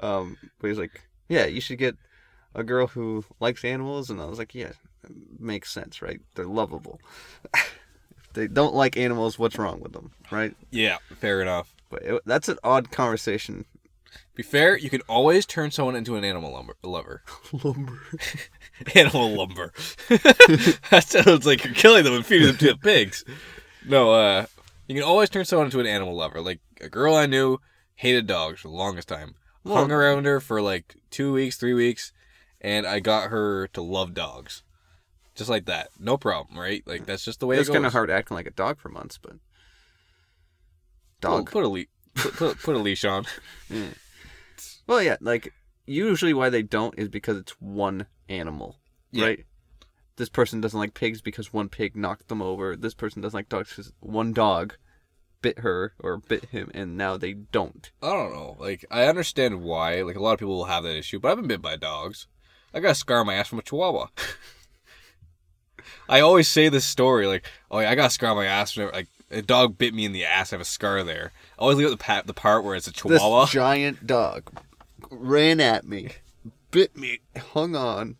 Um, 0.00 0.36
but 0.60 0.68
he's 0.68 0.78
like, 0.78 1.02
"Yeah, 1.28 1.46
you 1.46 1.60
should 1.62 1.78
get 1.78 1.96
a 2.56 2.64
girl 2.64 2.88
who 2.88 3.24
likes 3.38 3.64
animals," 3.64 4.10
and 4.10 4.20
I 4.20 4.24
was 4.24 4.38
like, 4.38 4.54
"Yeah, 4.54 4.72
makes 5.38 5.70
sense, 5.70 6.02
right? 6.02 6.20
They're 6.34 6.46
lovable." 6.46 7.00
if 7.54 8.32
they 8.32 8.48
don't 8.48 8.74
like 8.74 8.96
animals, 8.96 9.38
what's 9.38 9.58
wrong 9.58 9.80
with 9.80 9.92
them, 9.92 10.10
right? 10.32 10.56
Yeah, 10.70 10.98
fair 11.20 11.40
enough. 11.40 11.72
But 11.88 12.02
it, 12.02 12.22
that's 12.26 12.48
an 12.48 12.58
odd 12.64 12.90
conversation. 12.90 13.66
Be 14.34 14.42
fair, 14.42 14.76
you 14.76 14.90
can 14.90 15.02
always 15.08 15.46
turn 15.46 15.70
someone 15.70 15.96
into 15.96 16.16
an 16.16 16.24
animal 16.24 16.52
lumber, 16.52 16.76
lover. 16.82 17.22
Lumber. 17.64 18.02
animal 18.94 19.30
lumber. 19.30 19.72
that 20.90 21.04
sounds 21.06 21.46
like 21.46 21.64
you're 21.64 21.74
killing 21.74 22.04
them 22.04 22.14
and 22.14 22.26
feeding 22.26 22.48
them 22.48 22.56
to 22.58 22.66
the 22.68 22.76
pigs. 22.76 23.24
No, 23.86 24.12
uh, 24.12 24.46
you 24.88 24.94
can 24.94 25.04
always 25.04 25.30
turn 25.30 25.44
someone 25.44 25.66
into 25.66 25.80
an 25.80 25.86
animal 25.86 26.14
lover. 26.14 26.40
Like 26.40 26.60
a 26.80 26.88
girl 26.88 27.14
I 27.14 27.26
knew 27.26 27.58
hated 27.96 28.26
dogs 28.26 28.60
for 28.60 28.68
the 28.68 28.74
longest 28.74 29.08
time. 29.08 29.34
Hung 29.66 29.90
around 29.90 30.26
her 30.26 30.38
for 30.38 30.62
like 30.62 30.94
two 31.10 31.32
weeks, 31.32 31.56
three 31.56 31.74
weeks, 31.74 32.12
and 32.60 32.86
I 32.86 33.00
got 33.00 33.30
her 33.30 33.68
to 33.68 33.82
love 33.82 34.14
dogs. 34.14 34.62
Just 35.34 35.50
like 35.50 35.66
that, 35.66 35.88
no 35.98 36.16
problem, 36.16 36.58
right? 36.58 36.82
Like 36.86 37.04
that's 37.06 37.24
just 37.24 37.40
the 37.40 37.46
way 37.46 37.56
It's 37.58 37.68
it 37.68 37.72
goes. 37.72 37.76
kind 37.76 37.86
of 37.86 37.92
hard 37.92 38.10
acting 38.10 38.34
like 38.36 38.46
a 38.46 38.50
dog 38.50 38.78
for 38.80 38.88
months, 38.88 39.18
but 39.18 39.32
Well, 41.22 41.38
dog. 41.38 41.50
put 41.50 41.64
a 41.64 41.68
le- 41.68 41.84
put, 42.14 42.32
put, 42.34 42.58
put 42.58 42.76
a 42.76 42.78
leash 42.78 43.04
on. 43.04 43.24
Yeah. 43.70 43.88
Well, 44.86 45.02
yeah, 45.02 45.16
like 45.20 45.52
usually 45.84 46.32
why 46.32 46.48
they 46.48 46.62
don't 46.62 46.96
is 46.98 47.08
because 47.08 47.36
it's 47.36 47.60
one 47.60 48.06
animal, 48.28 48.76
Yeah. 49.10 49.24
right? 49.26 49.46
This 50.16 50.28
person 50.28 50.60
doesn't 50.60 50.78
like 50.78 50.94
pigs 50.94 51.20
because 51.20 51.52
one 51.52 51.68
pig 51.68 51.96
knocked 51.96 52.28
them 52.28 52.40
over. 52.40 52.74
This 52.76 52.94
person 52.94 53.20
doesn't 53.20 53.36
like 53.36 53.48
dogs 53.48 53.70
because 53.70 53.92
one 54.00 54.32
dog 54.32 54.76
bit 55.42 55.58
her 55.58 55.92
or 56.00 56.16
bit 56.18 56.46
him, 56.46 56.70
and 56.72 56.96
now 56.96 57.16
they 57.18 57.34
don't. 57.34 57.90
I 58.00 58.10
don't 58.12 58.32
know. 58.32 58.56
Like, 58.58 58.84
I 58.90 59.04
understand 59.04 59.62
why. 59.62 60.00
Like, 60.02 60.16
a 60.16 60.22
lot 60.22 60.32
of 60.34 60.38
people 60.38 60.56
will 60.56 60.64
have 60.64 60.84
that 60.84 60.96
issue, 60.96 61.18
but 61.20 61.30
I've 61.32 61.36
been 61.36 61.48
bit 61.48 61.60
by 61.60 61.76
dogs. 61.76 62.28
I 62.76 62.80
got 62.80 62.90
a 62.90 62.94
scar 62.94 63.20
on 63.20 63.26
my 63.26 63.34
ass 63.34 63.48
from 63.48 63.58
a 63.58 63.62
chihuahua. 63.62 64.08
I 66.10 66.20
always 66.20 66.46
say 66.46 66.68
this 66.68 66.84
story, 66.84 67.26
like, 67.26 67.48
oh 67.70 67.78
yeah, 67.78 67.90
I 67.90 67.94
got 67.94 68.08
a 68.08 68.10
scar 68.10 68.30
on 68.30 68.36
my 68.36 68.44
ass. 68.44 68.72
From, 68.72 68.90
like, 68.92 69.08
a 69.30 69.40
dog 69.40 69.78
bit 69.78 69.94
me 69.94 70.04
in 70.04 70.12
the 70.12 70.26
ass. 70.26 70.52
I 70.52 70.56
have 70.56 70.60
a 70.60 70.66
scar 70.66 71.02
there. 71.02 71.32
I 71.58 71.62
always 71.62 71.78
leave 71.78 71.86
out 71.86 71.90
the, 71.90 71.96
pat, 71.96 72.26
the 72.26 72.34
part 72.34 72.64
where 72.64 72.76
it's 72.76 72.86
a 72.86 72.92
chihuahua. 72.92 73.46
This 73.46 73.52
giant 73.52 74.06
dog 74.06 74.50
ran 75.10 75.58
at 75.58 75.86
me, 75.86 76.10
bit 76.70 76.94
me, 76.94 77.20
hung 77.54 77.74
on, 77.74 78.16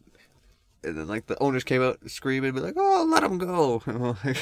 and 0.83 0.97
then 0.97 1.07
like 1.07 1.27
the 1.27 1.41
owners 1.41 1.63
came 1.63 1.83
out 1.83 1.99
screaming, 2.07 2.55
be 2.55 2.61
like, 2.61 2.77
"Oh, 2.79 3.07
let 3.11 3.23
him 3.23 3.37
go! 3.37 3.83
Like, 4.25 4.39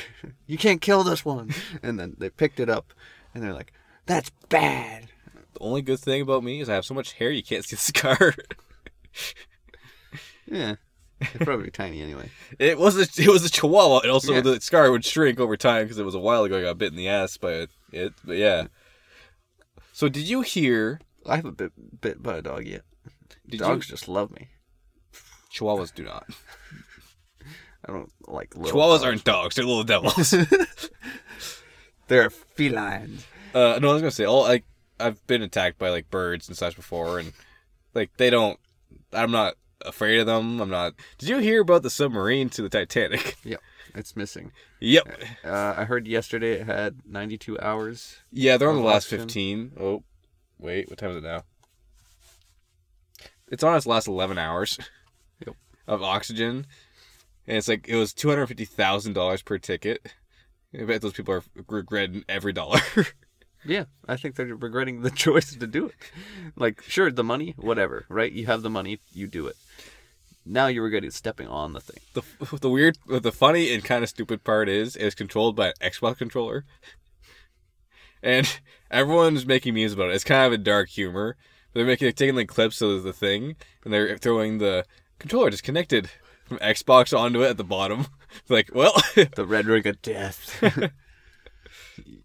you 0.47 0.59
can't 0.59 0.81
kill 0.81 1.03
this 1.03 1.25
one!" 1.25 1.51
And 1.83 1.99
then 1.99 2.15
they 2.19 2.31
picked 2.31 2.61
it 2.61 2.71
up, 2.71 2.95
and 3.35 3.43
they're 3.43 3.53
like, 3.53 3.73
"That's 4.07 4.31
bad." 4.49 5.09
the 5.55 5.61
only 5.61 5.83
good 5.83 6.01
thing 6.01 6.21
about 6.23 6.45
me 6.45 6.61
is 6.61 6.69
I 6.69 6.75
have 6.75 6.85
so 6.85 6.95
much 6.95 7.15
hair 7.15 7.31
you 7.31 7.43
can't 7.43 7.65
see 7.65 7.75
the 7.75 7.83
scar. 7.99 8.35
Yeah, 10.47 10.77
probably 11.41 11.71
tiny 11.71 12.03
anyway. 12.03 12.31
it 12.59 12.79
was 12.79 12.97
a 12.97 13.03
it 13.23 13.29
was 13.29 13.45
a 13.45 13.51
chihuahua, 13.51 14.01
and 14.01 14.11
also 14.11 14.35
Yeah. 14.35 14.41
the 14.41 14.61
scar 14.61 14.91
would 14.91 15.05
shrink 15.05 15.41
over 15.41 15.57
time 15.57 15.85
because 15.85 15.99
it 15.99 16.05
was 16.05 16.15
a 16.15 16.19
while 16.21 16.45
ago 16.45 16.59
I 16.59 16.63
got 16.63 16.79
bit 16.79 16.91
in 16.93 16.97
the 16.97 17.09
ass 17.09 17.37
by 17.37 17.53
it. 17.53 17.71
it 17.93 18.13
but 18.25 18.37
yeah. 18.37 18.67
So 19.93 20.09
did 20.09 20.29
you 20.29 20.43
hear? 20.43 21.01
I 21.27 21.37
haven't 21.37 21.57
been 21.57 21.71
bit 22.01 22.23
by 22.23 22.37
a 22.39 22.43
dog 22.43 22.67
yet. 22.67 22.83
Did 23.49 23.61
Dogs 23.61 23.87
just 23.87 24.09
love 24.09 24.31
me. 24.31 24.49
Chihuahuas 25.53 25.95
do 25.95 26.03
not. 26.03 26.27
I 27.87 27.93
don't 27.93 28.11
like 28.27 28.57
little 28.57 28.73
Chihuahuas 28.79 28.95
dogs. 28.99 29.03
aren't 29.05 29.25
dogs; 29.25 29.55
they're 29.57 29.65
little 29.65 29.85
devils. 29.85 30.35
They're 32.09 32.31
felines. 32.31 33.25
Uh, 33.55 33.79
no, 33.81 33.91
I 33.91 33.93
was 33.95 34.03
gonna 34.03 34.11
say, 34.11 34.25
all 34.25 34.43
like 34.43 34.65
I've 35.01 35.25
been 35.27 35.43
attacked 35.43 35.79
by 35.79 35.89
like 35.91 36.11
birds 36.11 36.49
and 36.49 36.57
such 36.57 36.77
before, 36.77 37.19
and 37.19 37.33
like 37.95 38.11
they 38.17 38.31
don't. 38.31 38.59
I'm 39.13 39.31
not 39.31 39.55
afraid 39.85 40.19
of 40.21 40.27
them. 40.27 40.61
I'm 40.61 40.71
not. 40.71 40.95
Did 41.19 41.29
you 41.29 41.39
hear 41.39 41.61
about 41.61 41.83
the 41.83 41.91
submarine 41.91 42.49
to 42.51 42.63
the 42.63 42.69
Titanic? 42.69 43.37
Yep, 43.45 43.61
it's 43.95 44.17
missing. 44.17 44.53
yep. 44.81 45.07
Uh, 45.45 45.75
I 45.77 45.85
heard 45.85 46.07
yesterday 46.09 46.53
it 46.61 46.67
had 46.67 47.01
92 47.07 47.59
hours. 47.61 48.17
Yeah, 48.33 48.57
they're 48.57 48.71
on 48.71 48.77
the 48.77 48.83
last 48.83 49.07
oxygen. 49.13 49.29
15. 49.29 49.73
Oh, 49.81 50.03
wait, 50.59 50.89
what 50.89 50.99
time 50.99 51.11
is 51.11 51.17
it 51.19 51.23
now? 51.23 51.43
It's 53.49 53.63
on 53.63 53.77
its 53.77 53.87
last 53.87 54.09
11 54.09 54.39
hours 54.39 54.79
Yep. 55.47 55.55
of 55.87 56.03
oxygen, 56.03 56.67
and 57.47 57.57
it's 57.59 57.69
like 57.69 57.87
it 57.89 57.97
was 57.97 58.13
two 58.15 58.29
hundred 58.29 58.47
fifty 58.47 58.65
thousand 58.65 59.13
dollars 59.13 59.43
per 59.43 59.59
ticket. 59.59 60.07
I 60.79 60.85
bet 60.85 61.03
those 61.03 61.13
people 61.13 61.35
are 61.35 61.43
regretting 61.69 62.25
every 62.29 62.53
dollar. 62.53 62.81
Yeah, 63.67 63.85
I 64.07 64.17
think 64.17 64.35
they're 64.37 64.55
regretting 64.55 65.03
the 65.03 65.11
choice 65.25 65.55
to 65.55 65.67
do 65.67 65.87
it. 65.87 65.95
Like, 66.57 66.83
sure, 66.83 67.11
the 67.11 67.25
money, 67.25 67.55
whatever, 67.57 68.05
right? 68.09 68.31
You 68.31 68.47
have 68.47 68.63
the 68.63 68.71
money, 68.71 69.01
you 69.13 69.27
do 69.27 69.47
it. 69.47 69.57
Now 70.47 70.67
you're 70.67 70.85
regretting 70.85 71.11
stepping 71.11 71.49
on 71.49 71.73
the 71.73 71.81
thing. 71.81 72.03
the 72.13 72.57
the 72.61 72.69
weird, 72.69 72.99
the 73.07 73.33
funny 73.33 73.73
and 73.75 73.83
kind 73.83 74.03
of 74.05 74.11
stupid 74.11 74.45
part 74.45 74.69
is 74.69 74.97
it's 74.97 75.15
controlled 75.15 75.57
by 75.57 75.69
an 75.69 75.75
Xbox 75.81 76.19
controller, 76.19 76.65
and 78.23 78.61
everyone's 78.91 79.47
making 79.47 79.75
memes 79.75 79.95
about 79.95 80.11
it. 80.11 80.15
It's 80.15 80.25
kind 80.25 80.47
of 80.47 80.53
a 80.53 80.63
dark 80.63 80.91
humor. 80.91 81.37
They're 81.73 81.87
making 81.87 82.13
taking 82.13 82.37
like 82.37 82.49
clips 82.49 82.83
of 82.83 83.03
the 83.03 83.13
thing, 83.13 83.57
and 83.85 83.93
they're 83.93 84.19
throwing 84.19 84.59
the 84.59 84.85
controller 85.19 85.51
disconnected 85.51 86.11
from 86.45 86.59
Xbox 86.59 87.17
onto 87.17 87.43
it 87.43 87.49
at 87.51 87.57
the 87.57 87.65
bottom. 87.65 88.07
like, 88.49 88.71
well, 88.75 88.93
The 89.15 89.47
red 89.47 89.67
ring 89.67 89.87
of 89.87 90.03
death. 90.03 90.63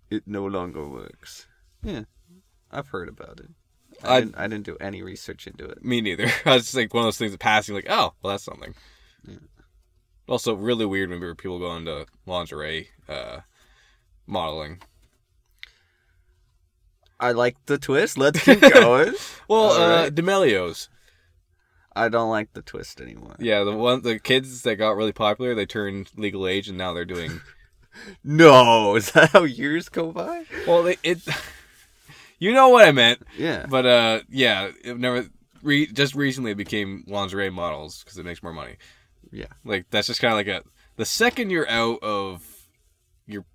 It 0.10 0.24
no 0.26 0.46
longer 0.46 0.88
works. 0.88 1.48
Yeah, 1.84 2.04
I've 2.72 2.88
heard 2.90 3.10
about 3.10 3.40
it. 3.40 3.50
I, 4.04 4.16
I- 4.16 4.20
didn't, 4.22 4.36
I 4.38 4.48
didn't 4.48 4.66
do 4.66 4.78
any 4.80 5.02
research 5.02 5.48
into 5.48 5.66
it. 5.66 5.84
me 5.84 6.02
neither. 6.02 6.28
I 6.46 6.56
was 6.56 6.64
just 6.64 6.76
like 6.76 6.94
one 6.94 7.02
of 7.02 7.08
those 7.08 7.18
things 7.18 7.32
that 7.32 7.40
passing, 7.40 7.76
like, 7.76 7.88
oh, 7.90 8.14
well, 8.22 8.32
that's 8.34 8.44
something. 8.44 8.74
Yeah. 9.28 9.36
Also, 10.28 10.54
really 10.54 10.86
weird 10.86 11.10
when 11.10 11.36
people 11.36 11.60
go 11.60 11.76
into 11.76 12.06
lingerie 12.26 12.90
uh, 13.08 13.40
modeling. 14.28 14.80
I 17.20 17.32
like 17.32 17.58
the 17.66 17.78
twist. 17.78 18.18
Let's 18.18 18.44
keep 18.44 18.62
going. 18.74 19.14
Well, 19.48 19.72
uh, 19.72 20.04
right. 20.04 20.16
D'Amelio's. 20.16 20.88
I 21.96 22.08
don't 22.08 22.30
like 22.30 22.54
the 22.54 22.62
twist 22.62 23.02
anymore. 23.02 23.36
Yeah, 23.40 23.64
the 23.64 23.74
one 23.74 24.04
the 24.04 24.20
kids 24.20 24.62
that 24.62 24.76
got 24.78 24.96
really 24.96 25.12
popular, 25.12 25.54
they 25.56 25.66
turned 25.66 26.12
legal 26.16 26.48
age, 26.48 26.70
and 26.70 26.78
now 26.78 26.94
they're 26.94 27.04
doing. 27.06 27.42
No, 28.24 28.96
is 28.96 29.12
that 29.12 29.30
how 29.32 29.44
years 29.44 29.90
go 29.90 30.12
by? 30.12 30.46
well, 30.68 30.84
they, 30.84 30.98
it. 31.04 31.20
you 32.40 32.54
know 32.54 32.70
what 32.70 32.88
I 32.88 32.92
meant, 32.92 33.22
Yeah. 33.38 33.66
but 33.70 33.86
uh, 33.86 34.20
yeah, 34.30 34.70
it 34.84 34.98
never. 34.98 35.28
Re, 35.62 35.88
just 35.88 36.16
recently 36.16 36.52
it 36.52 36.58
became 36.58 37.04
lingerie 37.08 37.50
models 37.50 38.02
because 38.04 38.18
it 38.18 38.26
makes 38.26 38.42
more 38.42 38.54
money. 38.54 38.76
Yeah. 39.32 39.48
Like 39.66 39.86
that's 39.90 40.08
just 40.08 40.22
kind 40.22 40.32
of 40.32 40.38
like 40.38 40.48
a. 40.48 40.64
The 40.96 41.06
second 41.06 41.50
you're 41.50 41.70
out 41.70 42.02
of 42.02 42.44
your 43.28 43.46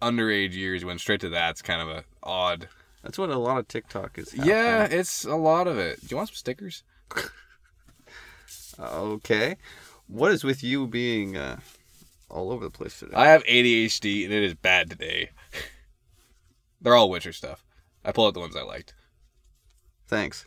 underage 0.00 0.54
years, 0.54 0.82
you 0.82 0.86
went 0.86 1.00
straight 1.00 1.20
to 1.22 1.28
that. 1.30 1.50
It's 1.50 1.62
kind 1.62 1.82
of 1.82 1.88
a 1.88 2.04
odd. 2.22 2.68
That's 3.02 3.18
what 3.18 3.30
a 3.30 3.38
lot 3.38 3.58
of 3.58 3.68
TikTok 3.68 4.18
is. 4.18 4.34
Yeah, 4.34 4.84
it's 4.84 5.24
a 5.24 5.34
lot 5.36 5.66
of 5.66 5.78
it. 5.78 6.00
Do 6.00 6.06
you 6.10 6.16
want 6.16 6.28
some 6.28 6.34
stickers? 6.36 6.82
Okay. 8.78 9.56
What 10.06 10.32
is 10.32 10.44
with 10.44 10.62
you 10.62 10.86
being 10.86 11.36
uh, 11.36 11.58
all 12.30 12.52
over 12.52 12.64
the 12.64 12.70
place 12.70 12.98
today? 12.98 13.14
I 13.16 13.28
have 13.28 13.44
ADHD 13.44 14.24
and 14.24 14.32
it 14.32 14.42
is 14.42 14.54
bad 14.54 14.90
today. 14.90 15.30
They're 16.80 16.94
all 16.94 17.10
Witcher 17.10 17.32
stuff. 17.32 17.64
I 18.04 18.12
pulled 18.12 18.28
out 18.28 18.34
the 18.34 18.40
ones 18.40 18.56
I 18.56 18.62
liked. 18.62 18.94
Thanks. 20.06 20.46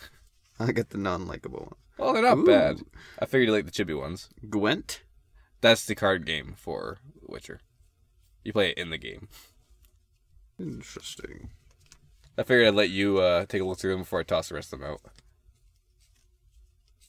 I'll 0.58 0.68
get 0.68 0.90
the 0.90 0.98
non-likable 0.98 1.60
one. 1.60 1.74
Well, 1.98 2.12
they're 2.12 2.22
not 2.22 2.38
Ooh. 2.38 2.46
bad. 2.46 2.80
I 3.18 3.26
figured 3.26 3.48
you 3.48 3.54
like 3.54 3.66
the 3.66 3.70
chibi 3.70 3.98
ones. 3.98 4.28
Gwent. 4.50 5.02
That's 5.60 5.84
the 5.84 5.94
card 5.94 6.26
game 6.26 6.54
for 6.56 6.98
Witcher. 7.22 7.60
You 8.44 8.52
play 8.52 8.70
it 8.70 8.78
in 8.78 8.90
the 8.90 8.98
game. 8.98 9.28
Interesting. 10.58 11.50
I 12.38 12.42
figured 12.42 12.68
I'd 12.68 12.74
let 12.74 12.90
you 12.90 13.18
uh, 13.18 13.46
take 13.46 13.62
a 13.62 13.64
look 13.64 13.78
through 13.78 13.92
them 13.92 14.00
before 14.00 14.20
I 14.20 14.24
toss 14.24 14.48
the 14.48 14.54
rest 14.54 14.72
of 14.72 14.80
them 14.80 14.90
out. 14.90 15.00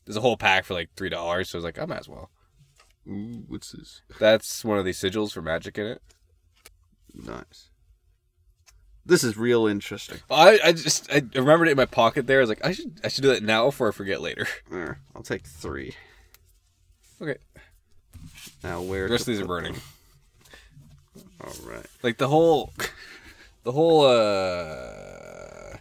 There's 0.05 0.15
a 0.17 0.21
whole 0.21 0.37
pack 0.37 0.63
for 0.63 0.73
like 0.73 0.89
three 0.95 1.09
dollars, 1.09 1.49
so 1.49 1.57
I 1.57 1.59
was 1.59 1.65
like, 1.65 1.79
I 1.79 1.85
might 1.85 1.99
as 1.99 2.07
well. 2.07 2.29
Ooh, 3.07 3.43
what's 3.47 3.71
this? 3.71 4.01
That's 4.19 4.65
one 4.65 4.77
of 4.77 4.85
these 4.85 4.99
sigils 4.99 5.31
for 5.31 5.41
magic 5.41 5.77
in 5.77 5.85
it. 5.85 6.01
Nice. 7.13 7.69
This 9.05 9.23
is 9.23 9.37
real 9.37 9.67
interesting. 9.67 10.17
I, 10.29 10.59
I 10.63 10.71
just 10.73 11.09
I 11.11 11.21
remembered 11.35 11.69
it 11.69 11.71
in 11.71 11.77
my 11.77 11.85
pocket 11.85 12.27
there. 12.27 12.39
I 12.39 12.41
was 12.41 12.49
like, 12.49 12.65
I 12.65 12.73
should 12.73 12.99
I 13.03 13.07
should 13.07 13.21
do 13.21 13.29
that 13.29 13.41
now 13.41 13.67
before 13.67 13.87
I 13.87 13.91
forget 13.91 14.21
later. 14.21 14.47
There, 14.69 14.99
I'll 15.15 15.23
take 15.23 15.47
three. 15.47 15.93
Okay. 17.21 17.37
Now 18.63 18.81
where? 18.81 19.07
The 19.07 19.13
rest 19.13 19.21
of 19.21 19.27
these 19.27 19.41
are 19.41 19.45
burning. 19.45 19.73
them? 19.73 19.81
All 21.41 21.53
right. 21.71 21.85
Like 22.03 22.17
the 22.17 22.27
whole 22.27 22.73
the 23.63 23.71
whole 23.71 24.05
uh 24.05 25.77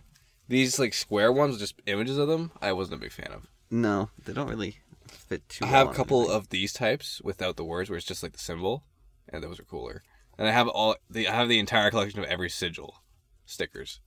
these 0.48 0.78
like 0.78 0.94
square 0.94 1.32
ones 1.32 1.58
just 1.58 1.74
images 1.86 2.18
of 2.18 2.28
them, 2.28 2.52
I 2.62 2.72
wasn't 2.72 3.00
a 3.00 3.00
big 3.00 3.12
fan 3.12 3.32
of. 3.32 3.48
No, 3.70 4.10
they 4.24 4.32
don't 4.32 4.48
really 4.48 4.78
fit 5.26 5.48
too. 5.48 5.64
I 5.64 5.68
have 5.68 5.90
a 5.90 5.94
couple 5.94 6.20
anything. 6.20 6.36
of 6.36 6.48
these 6.50 6.72
types 6.72 7.20
without 7.22 7.56
the 7.56 7.64
words 7.64 7.90
where 7.90 7.96
it's 7.96 8.06
just 8.06 8.22
like 8.22 8.32
the 8.32 8.38
symbol, 8.38 8.84
and 9.28 9.42
those 9.42 9.60
are 9.60 9.64
cooler. 9.64 10.02
And 10.38 10.46
I 10.46 10.50
have 10.50 10.68
all 10.68 10.96
the 11.08 11.28
I 11.28 11.34
have 11.34 11.48
the 11.48 11.58
entire 11.58 11.90
collection 11.90 12.20
of 12.20 12.26
every 12.26 12.50
sigil 12.50 13.02
stickers 13.44 14.00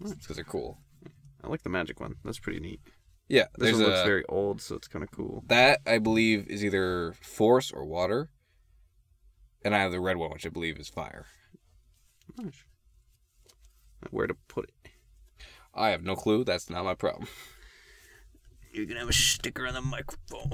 hmm. 0.00 0.10
because 0.10 0.36
they're 0.36 0.44
cool. 0.44 0.78
I 1.42 1.48
like 1.48 1.62
the 1.62 1.70
magic 1.70 2.00
one. 2.00 2.16
That's 2.24 2.38
pretty 2.38 2.60
neat. 2.60 2.80
Yeah, 3.28 3.46
This 3.56 3.74
one 3.74 3.82
looks 3.82 4.02
very 4.02 4.24
old, 4.28 4.60
so 4.60 4.74
it's 4.74 4.88
kind 4.88 5.04
of 5.04 5.12
cool. 5.12 5.44
that 5.46 5.82
I 5.86 5.98
believe 5.98 6.48
is 6.48 6.64
either 6.64 7.14
force 7.22 7.70
or 7.70 7.84
water, 7.84 8.28
and 9.64 9.72
I 9.72 9.78
have 9.78 9.92
the 9.92 10.00
red 10.00 10.16
one, 10.16 10.32
which 10.32 10.44
I 10.44 10.48
believe 10.48 10.80
is 10.80 10.88
fire. 10.88 11.26
Nice. 12.36 12.64
Where 14.10 14.26
to 14.26 14.34
put 14.48 14.64
it? 14.64 14.90
I 15.72 15.90
have 15.90 16.02
no 16.02 16.16
clue. 16.16 16.42
That's 16.42 16.68
not 16.68 16.84
my 16.84 16.94
problem. 16.94 17.28
You're 18.72 18.86
gonna 18.86 19.00
have 19.00 19.08
a 19.08 19.12
sticker 19.12 19.66
on 19.66 19.74
the 19.74 19.80
microphone. 19.80 20.50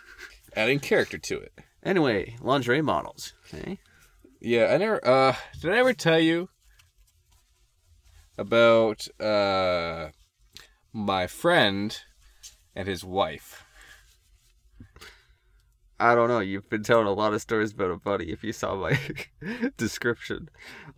Adding 0.56 0.80
character 0.80 1.18
to 1.18 1.38
it. 1.38 1.52
Anyway, 1.84 2.36
lingerie 2.40 2.82
models. 2.82 3.34
Okay. 3.46 3.78
Yeah, 4.40 4.66
I 4.72 4.76
never. 4.76 5.06
Uh, 5.06 5.36
did 5.60 5.72
I 5.72 5.78
ever 5.78 5.92
tell 5.92 6.18
you 6.18 6.48
about 8.36 9.06
uh 9.20 10.08
my 10.92 11.26
friend 11.26 11.96
and 12.74 12.88
his 12.88 13.04
wife? 13.04 13.64
I 16.00 16.16
don't 16.16 16.28
know. 16.28 16.40
You've 16.40 16.68
been 16.68 16.82
telling 16.82 17.06
a 17.06 17.12
lot 17.12 17.32
of 17.32 17.40
stories 17.40 17.72
about 17.72 17.92
a 17.92 17.96
buddy. 17.96 18.32
If 18.32 18.42
you 18.42 18.52
saw 18.52 18.74
my 18.74 18.98
description 19.76 20.48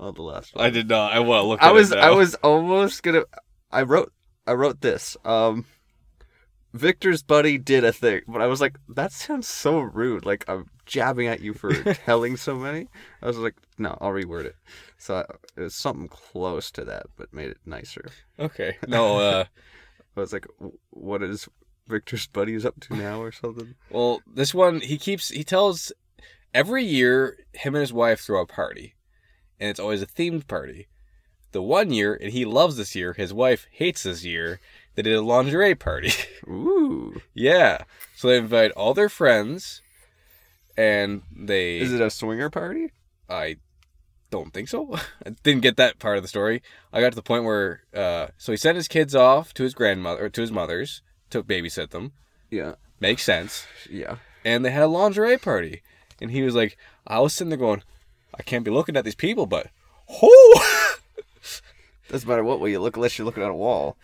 on 0.01 0.15
the 0.15 0.23
last 0.23 0.55
one, 0.55 0.65
I 0.65 0.71
did 0.71 0.89
not. 0.89 1.13
I 1.13 1.21
want 1.21 1.43
to 1.43 1.47
look. 1.47 1.63
I 1.63 1.73
was 1.73 1.93
I 1.93 2.11
was 2.11 2.35
almost 2.37 3.03
gonna. 3.03 3.25
I 3.71 3.83
wrote 3.83 4.13
I 4.47 4.55
wrote 4.55 4.81
this. 4.81 5.17
Um, 5.25 5.67
Victor's 6.75 7.23
buddy 7.23 7.57
did 7.57 7.85
a 7.85 7.93
thing, 7.93 8.23
but 8.27 8.43
I 8.43 8.47
was 8.49 8.61
like, 8.61 8.79
that 8.89 9.13
sounds 9.13 9.47
so 9.47 9.79
rude. 9.79 10.27
Like 10.27 10.45
I'm 10.49 10.69
jabbing 10.87 11.29
at 11.29 11.41
you 11.41 11.55
for 11.55 11.73
telling 11.95 12.37
so 12.37 12.57
many. 12.57 12.89
I 13.23 13.27
was 13.27 13.39
like, 13.39 13.55
no, 13.79 13.97
I'll 14.01 14.11
reword 14.11 14.45
it. 14.45 14.57
So 14.99 15.19
I, 15.19 15.21
it 15.57 15.63
was 15.63 15.75
something 15.75 16.09
close 16.09 16.73
to 16.73 16.85
that, 16.85 17.07
but 17.17 17.33
made 17.33 17.51
it 17.51 17.59
nicer. 17.65 18.11
Okay. 18.39 18.77
No. 18.89 19.19
Uh. 19.19 19.45
I 20.17 20.21
was 20.21 20.33
like, 20.33 20.47
what 20.91 21.23
is 21.23 21.49
Victor's 21.89 22.27
buddies 22.27 22.65
up 22.65 22.79
to 22.81 22.95
now 22.97 23.21
or 23.21 23.33
something? 23.33 23.75
well, 23.91 24.21
this 24.27 24.55
one 24.55 24.81
he 24.81 24.99
keeps. 24.99 25.29
He 25.29 25.45
tells 25.45 25.93
every 26.53 26.85
year 26.85 27.39
him 27.53 27.75
and 27.75 27.81
his 27.81 27.93
wife 27.93 28.21
throw 28.21 28.43
a 28.43 28.47
party, 28.47 28.95
and 29.61 29.71
it's 29.71 29.81
always 29.81 30.03
a 30.03 30.07
themed 30.07 30.47
party. 30.49 30.89
The 31.53 31.63
one 31.63 31.93
year, 31.93 32.15
and 32.21 32.33
he 32.33 32.45
loves 32.45 32.77
this 32.77 32.95
year. 32.97 33.13
His 33.13 33.33
wife 33.33 33.67
hates 33.71 34.03
this 34.05 34.25
year. 34.25 34.61
They 34.95 35.03
did 35.03 35.15
a 35.15 35.23
lingerie 35.23 35.75
party. 35.75 36.13
Ooh, 36.49 37.21
yeah. 37.35 37.85
So 38.17 38.29
they 38.29 38.39
invite 38.39 38.71
all 38.73 38.95
their 38.95 39.09
friends, 39.09 39.83
and 40.77 41.23
they. 41.35 41.79
is 41.79 41.93
it 41.93 42.01
a 42.01 42.11
swinger 42.11 42.51
party? 42.51 42.91
I 43.29 43.57
don't 44.31 44.53
think 44.53 44.69
so. 44.69 44.95
I 45.27 45.31
didn't 45.43 45.63
get 45.63 45.77
that 45.77 45.99
part 45.99 46.17
of 46.17 46.23
the 46.23 46.29
story. 46.29 46.63
I 46.93 47.01
got 47.01 47.11
to 47.11 47.17
the 47.17 47.23
point 47.23 47.45
where 47.45 47.83
uh 47.95 48.29
so 48.37 48.53
he 48.53 48.57
sent 48.57 48.77
his 48.77 48.89
kids 48.89 49.15
off 49.15 49.55
to 49.55 49.63
his 49.63 49.75
grandmother 49.75 50.29
to 50.29 50.41
his 50.41 50.53
mother's 50.53 51.03
to 51.31 51.43
babysit 51.43 51.91
them. 51.91 52.13
Yeah, 52.51 52.75
Makes 53.01 53.23
sense. 53.25 53.67
yeah. 53.91 54.17
And 54.45 54.65
they 54.65 54.71
had 54.71 54.83
a 54.83 54.87
lingerie 54.89 55.39
party. 55.39 55.83
And 56.21 56.31
he 56.31 56.43
was 56.43 56.55
like 56.55 56.77
I 57.07 57.21
was 57.21 57.33
sitting 57.33 57.49
there 57.51 57.59
going, 57.59 57.83
I 58.39 58.43
can't 58.43 58.65
be 58.65 58.71
looking 58.71 58.97
at 58.97 59.05
these 59.05 59.15
people, 59.15 59.47
but 59.47 59.69
oh 60.23 60.89
Doesn't 62.09 62.29
matter 62.29 62.45
what 62.45 62.61
way 62.61 62.71
you 62.73 62.81
look, 62.81 62.97
unless 62.97 63.17
you're 63.19 63.25
looking 63.25 63.43
at 63.43 63.51
a 63.51 63.55
wall. 63.55 63.97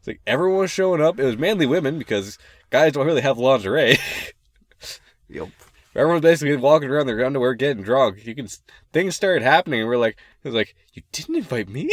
It's 0.00 0.06
like 0.08 0.20
everyone 0.26 0.60
was 0.60 0.70
showing 0.70 1.00
up. 1.00 1.20
It 1.20 1.24
was 1.24 1.36
mainly 1.38 1.66
women 1.66 1.98
because 1.98 2.38
guys 2.70 2.92
don't 2.92 3.06
really 3.06 3.20
have 3.22 3.38
lingerie. 3.38 3.96
Yep. 5.32 5.50
Everyone's 5.94 6.22
basically 6.22 6.56
walking 6.56 6.88
around 6.90 7.06
their 7.06 7.24
underwear 7.24 7.54
getting 7.54 7.84
drunk. 7.84 8.26
You 8.26 8.34
can 8.34 8.48
things 8.92 9.14
started 9.14 9.42
happening 9.42 9.78
and 9.80 9.88
we're 9.88 9.96
like 9.96 10.16
it 10.42 10.48
was 10.48 10.54
like, 10.54 10.74
You 10.92 11.02
didn't 11.12 11.36
invite 11.36 11.68
me? 11.68 11.88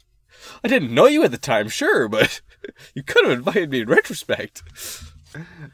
I 0.64 0.68
didn't 0.68 0.94
know 0.94 1.06
you 1.06 1.24
at 1.24 1.32
the 1.32 1.38
time, 1.38 1.68
sure, 1.68 2.06
but 2.08 2.40
you 2.94 3.02
could 3.02 3.24
have 3.24 3.36
invited 3.38 3.70
me 3.70 3.80
in 3.80 3.88
retrospect. 3.88 4.62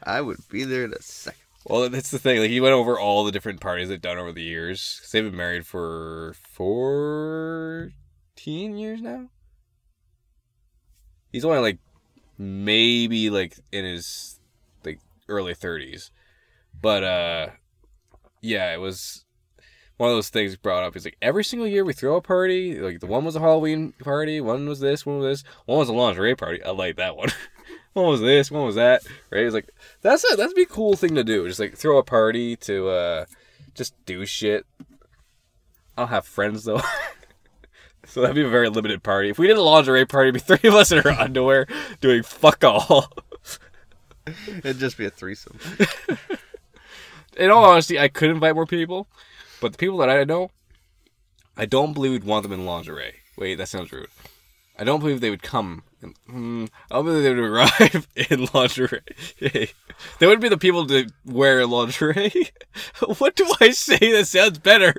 I 0.01 0.21
would 0.21 0.39
be 0.49 0.63
there 0.63 0.85
in 0.85 0.93
a 0.93 1.01
second. 1.01 1.41
Well, 1.65 1.89
that's 1.89 2.09
the 2.11 2.17
thing. 2.19 2.39
Like 2.39 2.49
he 2.49 2.61
went 2.61 2.73
over 2.73 2.97
all 2.99 3.23
the 3.23 3.31
different 3.31 3.59
parties 3.61 3.89
they've 3.89 4.01
done 4.01 4.17
over 4.17 4.31
the 4.31 4.41
years. 4.41 4.99
'Cause 5.01 5.11
they've 5.11 5.23
been 5.25 5.35
married 5.35 5.67
for 5.67 6.33
fourteen 6.43 7.95
years 8.77 9.01
now. 9.01 9.29
He's 11.35 11.43
only 11.43 11.59
like 11.59 11.79
maybe 12.37 13.29
like 13.29 13.57
in 13.73 13.83
his 13.83 14.39
like 14.85 15.01
early 15.27 15.53
thirties, 15.53 16.09
but 16.81 17.03
uh, 17.03 17.47
yeah, 18.39 18.73
it 18.73 18.79
was 18.79 19.25
one 19.97 20.09
of 20.09 20.15
those 20.15 20.29
things 20.29 20.55
brought 20.55 20.83
up. 20.83 20.93
He's 20.93 21.03
like 21.03 21.17
every 21.21 21.43
single 21.43 21.67
year 21.67 21.83
we 21.83 21.91
throw 21.91 22.15
a 22.15 22.21
party. 22.21 22.79
Like 22.79 23.01
the 23.01 23.07
one 23.07 23.25
was 23.25 23.35
a 23.35 23.41
Halloween 23.41 23.91
party, 23.99 24.39
one 24.39 24.65
was 24.69 24.79
this, 24.79 25.05
one 25.05 25.19
was 25.19 25.41
this, 25.41 25.51
one 25.65 25.77
was 25.77 25.89
a 25.89 25.93
lingerie 25.93 26.37
party. 26.37 26.63
I 26.63 26.69
like 26.69 26.95
that 26.95 27.17
one. 27.17 27.27
one 27.93 28.07
was 28.07 28.21
this, 28.21 28.49
one 28.49 28.65
was 28.65 28.75
that. 28.75 29.05
Right? 29.29 29.43
He's 29.43 29.53
like 29.53 29.69
that's 30.01 30.23
a 30.23 30.49
be 30.55 30.61
a 30.61 30.65
cool 30.65 30.95
thing 30.95 31.15
to 31.15 31.23
do. 31.25 31.49
Just 31.49 31.59
like 31.59 31.75
throw 31.75 31.97
a 31.97 32.03
party 32.03 32.55
to 32.55 32.87
uh 32.87 33.25
just 33.73 33.93
do 34.05 34.25
shit. 34.25 34.65
I 35.97 36.03
don't 36.03 36.07
have 36.07 36.25
friends 36.25 36.63
though. 36.63 36.79
so 38.07 38.21
that'd 38.21 38.35
be 38.35 38.43
a 38.43 38.49
very 38.49 38.69
limited 38.69 39.03
party. 39.03 39.29
If 39.29 39.39
we 39.39 39.47
did 39.47 39.57
a 39.57 39.61
lingerie 39.61 40.05
party, 40.05 40.29
it'd 40.29 40.45
be 40.45 40.55
three 40.55 40.69
of 40.69 40.75
us 40.75 40.91
in 40.91 40.99
our 40.99 41.11
underwear 41.19 41.67
doing 42.01 42.23
fuck 42.23 42.63
all. 42.63 43.11
It'd 44.57 44.79
just 44.79 44.97
be 44.97 45.05
a 45.05 45.09
threesome. 45.09 45.59
In 47.37 47.51
all 47.51 47.65
honesty, 47.65 47.99
I 47.99 48.07
could 48.07 48.29
invite 48.29 48.55
more 48.55 48.65
people, 48.65 49.07
but 49.59 49.73
the 49.73 49.77
people 49.77 49.97
that 49.97 50.09
I 50.09 50.23
know, 50.23 50.51
I 51.57 51.65
don't 51.65 51.93
believe 51.93 52.11
we'd 52.11 52.23
want 52.23 52.43
them 52.43 52.53
in 52.53 52.65
lingerie. 52.65 53.15
Wait, 53.37 53.55
that 53.55 53.67
sounds 53.67 53.91
rude. 53.91 54.07
I 54.79 54.85
don't 54.85 55.01
believe 55.01 55.19
they 55.19 55.29
would 55.29 55.43
come. 55.43 55.83
In, 56.01 56.13
hmm, 56.27 56.65
I 56.89 56.95
don't 56.95 57.05
believe 57.05 57.23
they 57.23 57.33
would 57.33 57.39
arrive 57.39 58.07
in 58.15 58.47
lingerie. 58.53 59.01
they 59.41 59.67
wouldn't 60.21 60.41
be 60.41 60.49
the 60.49 60.57
people 60.57 60.87
to 60.87 61.07
wear 61.25 61.65
lingerie. 61.65 62.51
what 63.17 63.35
do 63.35 63.51
I 63.59 63.71
say 63.71 63.97
that 64.13 64.27
sounds 64.27 64.59
better? 64.59 64.95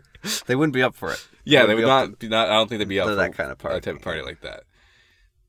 They 0.47 0.57
wouldn't 0.57 0.75
be 0.75 0.83
up 0.83 0.95
for 0.95 1.13
it. 1.13 1.27
Yeah, 1.47 1.65
they 1.67 1.75
would 1.75 1.81
be 2.19 2.29
not. 2.29 2.49
I 2.49 2.55
don't 2.55 2.69
think 2.69 2.81
they'd 2.81 2.89
be 2.89 3.01
up 3.01 3.07
to 3.07 3.13
for 3.13 3.17
that 3.17 3.35
kind 3.35 3.51
of 3.51 3.59
a 3.59 3.63
party. 3.63 3.81
type 3.81 3.97
of 3.97 4.03
party 4.03 4.21
like 4.23 4.41
that. 4.43 4.65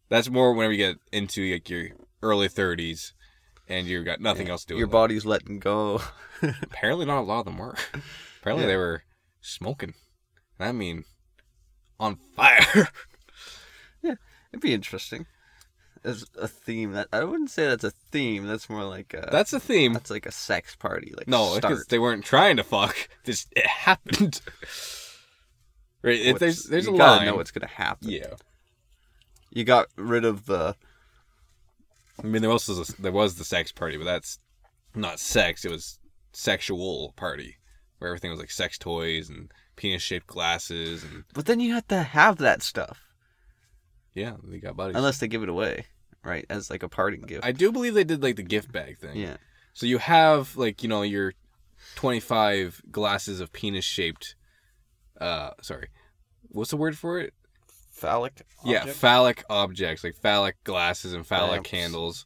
That's 0.09 0.29
more 0.29 0.53
whenever 0.53 0.71
you 0.73 0.77
get 0.77 0.97
into 1.11 1.51
like 1.51 1.69
your 1.69 1.89
early 2.21 2.47
thirties 2.47 3.13
and 3.67 3.87
you've 3.87 4.05
got 4.05 4.21
nothing 4.21 4.47
else 4.49 4.63
to 4.65 4.73
do. 4.73 4.77
Your 4.77 4.87
body's 4.87 5.25
letting 5.25 5.59
go. 5.59 6.01
Apparently, 6.61 7.05
not 7.05 7.19
a 7.19 7.21
lot 7.21 7.39
of 7.39 7.45
them 7.45 7.57
were. 7.57 7.75
Apparently, 8.39 8.63
Yeah. 8.65 8.71
they 8.71 8.77
were 8.77 9.03
smoking. 9.41 9.95
I 10.59 10.71
mean, 10.71 11.03
on 11.99 12.15
fire. 12.35 12.89
Yeah, 14.03 14.13
it'd 14.53 14.61
be 14.61 14.73
interesting. 14.75 15.25
As 16.03 16.23
a 16.39 16.47
theme 16.47 16.91
that 16.91 17.07
I 17.11 17.23
wouldn't 17.23 17.49
say 17.49 17.65
that's 17.65 17.83
a 17.83 17.89
theme. 17.91 18.45
That's 18.45 18.69
more 18.69 18.83
like 18.85 19.13
a 19.15 19.27
That's 19.31 19.51
a 19.53 19.59
theme. 19.59 19.93
that's 19.93 20.11
like 20.11 20.27
a 20.27 20.31
sex 20.31 20.75
party. 20.75 21.13
Like 21.17 21.27
No, 21.27 21.55
because 21.55 21.87
they 21.87 21.97
weren't 21.99 22.23
trying 22.23 22.57
to 22.57 22.63
fuck. 22.63 22.95
Just 23.25 23.51
it 23.55 23.65
happened. 23.65 24.39
right? 26.07 26.19
It, 26.19 26.39
there's 26.39 26.63
there's 26.63 26.85
you 26.87 26.95
a 26.95 26.97
gotta 26.97 27.17
line. 27.17 27.25
know 27.27 27.35
what's 27.35 27.51
gonna 27.51 27.67
happen. 27.67 28.09
yeah. 28.09 28.33
You 29.51 29.63
got 29.63 29.87
rid 29.95 30.25
of 30.25 30.45
the 30.45 30.75
I 32.21 32.25
mean, 32.25 32.41
there 32.41 32.51
was 32.51 32.67
a, 32.67 33.01
there 33.01 33.11
was 33.11 33.35
the 33.35 33.43
sex 33.43 33.71
party, 33.71 33.97
but 33.97 34.05
that's 34.05 34.39
not 34.95 35.19
sex. 35.19 35.63
It 35.65 35.71
was 35.71 35.99
sexual 36.33 37.13
party 37.15 37.57
where 37.99 38.09
everything 38.09 38.31
was 38.31 38.39
like 38.39 38.51
sex 38.51 38.77
toys 38.77 39.29
and 39.29 39.51
penis 39.75 40.01
shaped 40.01 40.27
glasses 40.27 41.03
and 41.03 41.23
But 41.33 41.45
then 41.45 41.59
you 41.59 41.73
have 41.73 41.87
to 41.87 42.01
have 42.03 42.37
that 42.37 42.61
stuff. 42.61 43.01
Yeah, 44.13 44.33
they 44.43 44.57
got 44.59 44.75
buddies. 44.75 44.95
Unless 44.95 45.19
they 45.19 45.27
give 45.27 45.43
it 45.43 45.49
away, 45.49 45.85
right? 46.23 46.45
As 46.49 46.69
like 46.71 46.83
a 46.83 46.89
parting 46.89 47.21
gift. 47.21 47.45
I 47.45 47.51
do 47.51 47.71
believe 47.71 47.93
they 47.93 48.03
did 48.03 48.23
like 48.23 48.35
the 48.35 48.43
gift 48.43 48.71
bag 48.71 48.97
thing. 48.97 49.15
yeah. 49.17 49.37
So 49.73 49.85
you 49.85 49.99
have 49.99 50.57
like 50.57 50.81
you 50.81 50.89
know 50.89 51.03
your 51.03 51.33
twenty 51.95 52.19
five 52.19 52.81
glasses 52.91 53.39
of 53.39 53.53
penis 53.53 53.85
shaped. 53.85 54.35
Uh, 55.21 55.51
sorry, 55.61 55.89
what's 56.49 56.71
the 56.71 56.77
word 56.77 56.97
for 56.97 57.19
it? 57.19 57.33
Phallic. 57.93 58.41
Yeah, 58.63 58.85
phallic 58.85 59.43
objects 59.49 60.03
like 60.03 60.15
phallic 60.15 60.63
glasses 60.63 61.13
and 61.13 61.25
phallic 61.25 61.51
Lamps. 61.51 61.69
candles. 61.69 62.25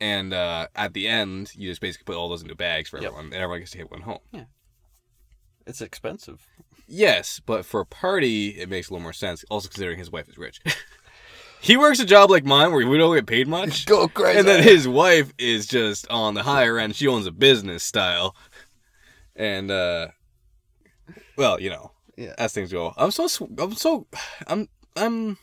And 0.00 0.32
uh, 0.34 0.66
at 0.74 0.92
the 0.94 1.06
end, 1.08 1.52
you 1.54 1.70
just 1.70 1.80
basically 1.80 2.04
put 2.04 2.16
all 2.18 2.28
those 2.28 2.42
into 2.42 2.54
bags 2.54 2.88
for 2.88 2.96
Yep. 2.98 3.06
everyone, 3.06 3.24
and 3.26 3.34
everyone 3.34 3.58
gets 3.60 3.70
to 3.72 3.78
take 3.78 3.90
one 3.90 4.00
home. 4.02 4.18
Yeah. 4.32 4.44
It's 5.66 5.80
expensive. 5.80 6.46
Yes, 6.86 7.40
but 7.44 7.64
for 7.64 7.80
a 7.80 7.86
party, 7.86 8.48
it 8.50 8.68
makes 8.68 8.88
a 8.88 8.92
little 8.92 9.02
more 9.02 9.12
sense. 9.14 9.44
Also, 9.50 9.68
considering 9.68 9.98
his 9.98 10.10
wife 10.10 10.28
is 10.28 10.36
rich, 10.36 10.60
he 11.60 11.76
works 11.78 12.00
a 12.00 12.04
job 12.04 12.30
like 12.30 12.44
mine 12.44 12.72
where 12.72 12.86
we 12.86 12.98
don't 12.98 13.14
get 13.14 13.26
paid 13.26 13.48
much, 13.48 13.86
Go 13.86 14.08
crazy. 14.08 14.38
and 14.38 14.46
then 14.48 14.62
his 14.62 14.86
wife 14.86 15.32
is 15.38 15.66
just 15.66 16.06
on 16.10 16.34
the 16.34 16.42
higher 16.42 16.78
end. 16.78 16.96
She 16.96 17.06
owns 17.08 17.26
a 17.26 17.32
business 17.32 17.82
style, 17.82 18.36
and 19.34 19.70
uh, 19.70 20.08
well, 21.36 21.58
you 21.58 21.70
know, 21.70 21.92
Yeah. 22.16 22.34
as 22.38 22.52
things 22.52 22.72
go, 22.72 22.92
I'm 22.96 23.10
so 23.10 23.28
I'm 23.58 23.74
so 23.74 24.06
I'm 24.46 24.68
I'm. 24.96 25.38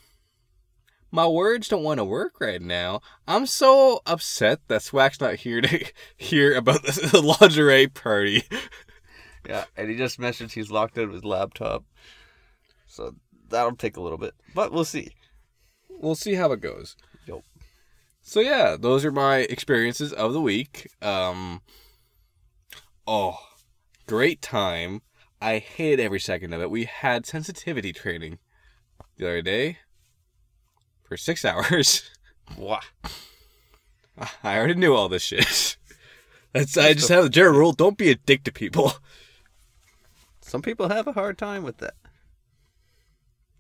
My 1.14 1.28
words 1.28 1.68
don't 1.68 1.84
want 1.84 1.98
to 1.98 2.06
work 2.06 2.40
right 2.40 2.62
now. 2.62 3.02
I'm 3.28 3.46
so 3.46 4.00
upset 4.06 4.62
that 4.70 4.82
Swack's 4.82 5.20
not 5.20 5.36
here 5.36 5.60
to 5.60 5.86
hear 6.18 6.56
about 6.56 6.84
the, 6.84 7.10
the 7.12 7.22
lingerie 7.42 7.88
party. 7.88 8.44
Yeah, 9.46 9.66
and 9.76 9.90
he 9.90 9.98
just 9.98 10.20
mentioned 10.20 10.54
he's 10.54 10.72
locked 10.72 10.98
out 10.98 11.06
of 11.06 11.14
his 11.14 11.26
laptop. 11.26 11.84
So 12.88 13.16
that'll 13.50 13.76
take 13.76 13.98
a 13.98 14.02
little 14.02 14.18
bit, 14.18 14.34
but 14.56 14.72
we'll 14.72 14.86
see. 14.86 15.10
we'll 15.90 16.16
see 16.16 16.36
how 16.36 16.52
it 16.54 16.62
goes. 16.62 16.96
Yup. 17.26 17.42
So 18.22 18.40
yeah, 18.40 18.78
those 18.80 19.04
are 19.04 19.12
my 19.12 19.38
experiences 19.40 20.14
of 20.14 20.32
the 20.32 20.42
week. 20.42 20.90
Um 21.02 21.62
Oh, 23.06 23.38
great 24.08 24.42
time. 24.42 25.02
I 25.42 25.58
hated 25.58 26.00
every 26.00 26.20
second 26.20 26.54
of 26.54 26.62
it. 26.62 26.70
We 26.70 26.86
had 26.86 27.26
sensitivity 27.26 27.92
training 27.92 28.38
the 29.18 29.28
other 29.28 29.42
day 29.42 29.80
for 31.04 31.18
6 31.18 31.44
hours. 31.46 32.10
Wow. 32.58 32.82
I 34.44 34.58
already 34.58 34.76
knew 34.76 34.94
all 34.94 35.10
this 35.10 35.24
shit. 35.24 35.78
That's 36.54 36.78
I 36.78 36.94
just 36.94 37.10
have 37.10 37.24
the 37.24 37.30
general 37.30 37.58
rule, 37.58 37.72
don't 37.72 37.98
be 37.98 38.12
a 38.12 38.16
dick 38.16 38.44
to 38.44 38.52
people. 38.52 38.94
Some 40.42 40.62
people 40.62 40.90
have 40.90 41.08
a 41.08 41.14
hard 41.14 41.38
time 41.38 41.64
with 41.64 41.78
that. 41.78 41.94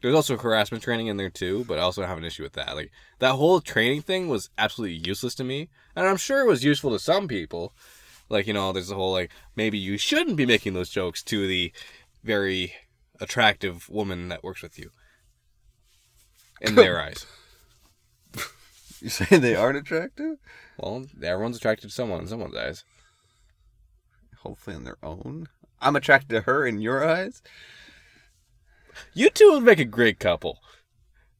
There's 0.01 0.15
also 0.15 0.35
harassment 0.37 0.83
training 0.83 1.07
in 1.07 1.17
there 1.17 1.29
too, 1.29 1.63
but 1.67 1.77
I 1.77 1.83
also 1.83 2.05
have 2.05 2.17
an 2.17 2.25
issue 2.25 2.43
with 2.43 2.53
that. 2.53 2.75
Like 2.75 2.91
that 3.19 3.33
whole 3.35 3.61
training 3.61 4.01
thing 4.01 4.27
was 4.27 4.49
absolutely 4.57 4.97
useless 4.97 5.35
to 5.35 5.43
me, 5.43 5.69
and 5.95 6.07
I'm 6.07 6.17
sure 6.17 6.41
it 6.41 6.47
was 6.47 6.63
useful 6.63 6.91
to 6.91 6.99
some 6.99 7.27
people. 7.27 7.73
Like 8.31 8.47
you 8.47 8.53
know, 8.53 8.71
there's 8.71 8.87
the 8.87 8.95
whole 8.95 9.11
like 9.11 9.29
maybe 9.55 9.77
you 9.77 9.97
shouldn't 9.97 10.37
be 10.37 10.45
making 10.45 10.73
those 10.73 10.89
jokes 10.89 11.21
to 11.23 11.45
the 11.47 11.73
very 12.23 12.73
attractive 13.19 13.89
woman 13.89 14.29
that 14.29 14.43
works 14.43 14.61
with 14.61 14.79
you. 14.79 14.91
In 16.61 16.75
their 16.75 17.01
eyes, 17.05 17.25
You 19.01 19.09
say 19.09 19.37
they 19.37 19.55
aren't 19.55 19.77
attractive? 19.79 20.37
well, 20.77 21.05
everyone's 21.21 21.57
attracted 21.57 21.87
to 21.89 21.93
someone 21.93 22.21
in 22.21 22.27
someone's 22.27 22.55
eyes. 22.55 22.85
Hopefully 24.39 24.75
in 24.77 24.85
their 24.85 24.97
own. 25.03 25.47
I'm 25.81 25.95
attracted 25.95 26.29
to 26.29 26.41
her 26.41 26.65
in 26.65 26.79
your 26.81 27.03
eyes. 27.07 27.41
You 29.13 29.29
two 29.29 29.51
would 29.51 29.63
make 29.63 29.79
a 29.79 29.85
great 29.85 30.19
couple. 30.19 30.59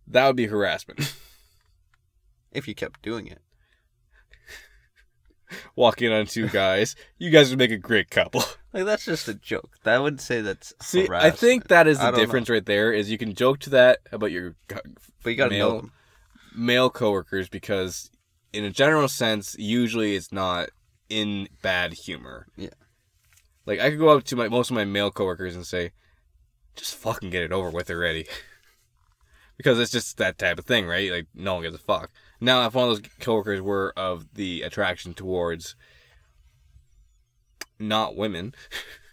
That 0.07 0.27
would 0.27 0.35
be 0.35 0.47
harassment. 0.47 1.15
If 2.51 2.67
you 2.67 2.75
kept 2.75 3.01
doing 3.01 3.27
it. 3.27 3.39
Walking 5.75 6.11
on 6.11 6.25
two 6.25 6.47
guys, 6.49 6.95
you 7.17 7.29
guys 7.29 7.49
would 7.49 7.59
make 7.59 7.71
a 7.71 7.77
great 7.77 8.09
couple. 8.09 8.43
Like 8.73 8.85
that's 8.85 9.03
just 9.03 9.27
a 9.27 9.33
joke. 9.33 9.71
That 9.83 10.01
would 10.01 10.21
say 10.21 10.39
that's 10.39 10.73
See, 10.81 11.05
I 11.11 11.29
think 11.29 11.67
that 11.67 11.87
is 11.87 11.97
the 11.97 12.05
don't 12.05 12.13
know. 12.13 12.19
difference 12.21 12.49
right 12.49 12.65
there. 12.65 12.93
Is 12.93 13.11
you 13.11 13.17
can 13.17 13.35
joke 13.35 13.59
to 13.59 13.69
that 13.71 13.97
about 14.13 14.31
your 14.31 14.55
But 14.69 14.85
you 15.25 15.35
gotta 15.35 15.57
know 15.57 15.69
male- 15.71 15.81
them. 15.81 15.91
male 16.55 16.89
coworkers 16.89 17.49
because, 17.49 18.09
in 18.53 18.63
a 18.63 18.69
general 18.69 19.09
sense, 19.09 19.57
usually 19.59 20.15
it's 20.15 20.31
not 20.31 20.69
in 21.09 21.49
bad 21.61 21.91
humor. 22.05 22.47
Yeah. 22.55 22.69
Like 23.65 23.81
I 23.81 23.89
could 23.89 23.99
go 23.99 24.07
up 24.07 24.23
to 24.23 24.37
my 24.37 24.47
most 24.47 24.69
of 24.71 24.75
my 24.75 24.85
male 24.85 25.11
coworkers 25.11 25.53
and 25.53 25.67
say, 25.67 25.91
"Just 26.77 26.95
fucking 26.95 27.29
get 27.29 27.43
it 27.43 27.51
over 27.51 27.69
with 27.71 27.91
already," 27.91 28.25
because 29.57 29.79
it's 29.79 29.91
just 29.91 30.15
that 30.15 30.37
type 30.37 30.59
of 30.59 30.65
thing, 30.65 30.87
right? 30.87 31.11
Like 31.11 31.27
no 31.35 31.55
one 31.55 31.63
gives 31.63 31.75
a 31.75 31.77
fuck. 31.77 32.09
Now, 32.41 32.65
if 32.65 32.73
one 32.73 32.89
of 32.89 33.01
those 33.01 33.11
coworkers 33.19 33.61
were 33.61 33.93
of 33.95 34.33
the 34.33 34.63
attraction 34.63 35.13
towards 35.13 35.75
not 37.79 38.15
women, 38.15 38.53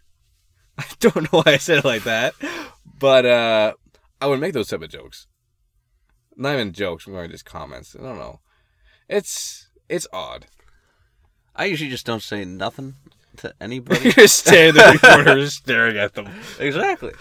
I 0.79 0.85
don't 0.99 1.31
know 1.33 1.43
why 1.43 1.53
I 1.53 1.57
said 1.59 1.79
it 1.79 1.85
like 1.85 2.05
that, 2.05 2.35
but 2.99 3.27
uh, 3.27 3.75
I 4.21 4.27
would 4.27 4.41
make 4.41 4.55
those 4.55 4.69
type 4.69 4.83
of 4.83 4.91
jokes 4.91 5.27
not 6.39 6.55
even 6.55 6.73
jokes, 6.73 7.07
more 7.07 7.27
just 7.27 7.45
comments. 7.45 7.97
I 7.99 8.03
don't 8.03 8.17
know. 8.17 8.41
It's 9.09 9.69
it's 9.89 10.07
odd. 10.13 10.47
I 11.55 11.65
usually 11.65 11.91
just 11.91 12.07
don't 12.07 12.23
say 12.23 12.45
nothing 12.45 12.95
to 13.39 13.53
anybody. 13.61 14.13
You're 14.17 14.27
there 14.45 14.69
in 14.69 14.75
the 14.75 15.35
just 15.41 15.57
staring 15.65 15.99
at 15.99 16.15
them. 16.15 16.29
exactly. 16.59 17.13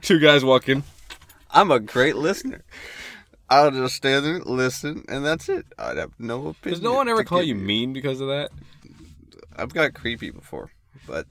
Two 0.00 0.18
guys 0.18 0.44
walk 0.44 0.68
in. 0.68 0.82
I'm 1.50 1.70
a 1.70 1.78
great 1.78 2.16
listener. 2.16 2.64
I'll 3.48 3.70
just 3.70 3.96
stand 3.96 4.24
there, 4.24 4.40
listen, 4.40 5.04
and 5.08 5.24
that's 5.24 5.48
it. 5.48 5.66
I'd 5.78 5.96
have 5.96 6.12
no 6.18 6.48
opinion. 6.48 6.78
Does 6.78 6.82
no 6.82 6.94
one 6.94 7.08
ever 7.08 7.22
call 7.22 7.42
you 7.42 7.54
mean 7.54 7.92
because 7.92 8.20
of 8.20 8.28
that? 8.28 8.50
I've 9.56 9.72
got 9.72 9.94
creepy 9.94 10.30
before, 10.30 10.70
but 11.06 11.26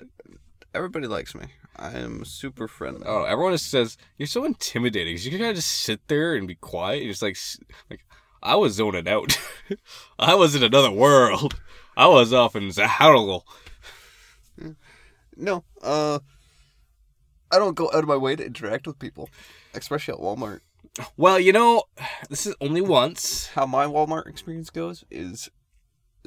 everybody 0.74 1.08
likes 1.08 1.36
me. 1.36 1.46
I 1.76 1.92
am 1.92 2.24
super 2.24 2.68
friendly. 2.68 3.04
Oh, 3.06 3.24
everyone 3.24 3.54
just 3.54 3.70
says 3.70 3.98
you're 4.18 4.28
so 4.28 4.46
intimidating. 4.46 5.18
you 5.18 5.30
can 5.30 5.40
kind 5.40 5.50
of 5.52 5.58
just 5.58 5.72
sit 5.72 6.08
there 6.08 6.36
and 6.36 6.48
be 6.48 6.56
quiet. 6.56 7.02
And 7.02 7.12
just 7.12 7.22
like, 7.22 7.38
like 7.90 8.06
I 8.42 8.56
was 8.56 8.74
zoning 8.74 9.08
out. 9.08 9.38
I 10.20 10.36
was 10.36 10.56
in 10.56 10.64
another 10.64 10.92
world. 10.92 11.60
I 11.98 12.08
was 12.08 12.34
off 12.34 12.56
in 12.56 12.70
Zaharl. 12.70 13.44
No, 15.36 15.66
uh, 15.82 16.20
I 17.52 17.60
don't 17.60 17.76
go 17.76 17.88
out 17.88 18.04
of 18.04 18.08
my 18.08 18.16
way 18.16 18.36
to 18.38 18.46
interact 18.46 18.88
with 18.88 19.00
people, 19.00 19.30
especially 19.74 20.14
at 20.14 20.20
Walmart. 20.20 20.62
Well, 21.18 21.40
you 21.40 21.52
know, 21.52 21.84
this 22.30 22.46
is 22.46 22.56
only 22.62 22.82
once. 22.82 23.48
How 23.48 23.66
my 23.66 23.86
Walmart 23.86 24.28
experience 24.28 24.70
goes 24.70 25.04
is 25.12 25.50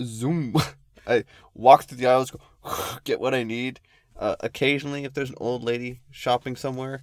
zoom. 0.03 0.55
I 1.07 1.25
walk 1.55 1.85
through 1.85 1.99
the 1.99 2.07
aisles, 2.07 2.31
go 2.31 2.41
get 3.05 3.21
what 3.21 3.35
I 3.35 3.45
need. 3.45 3.81
Uh, 4.17 4.37
occasionally, 4.41 5.05
if 5.05 5.15
there's 5.15 5.31
an 5.31 5.37
old 5.39 5.63
lady 5.63 6.01
shopping 6.11 6.57
somewhere, 6.57 7.03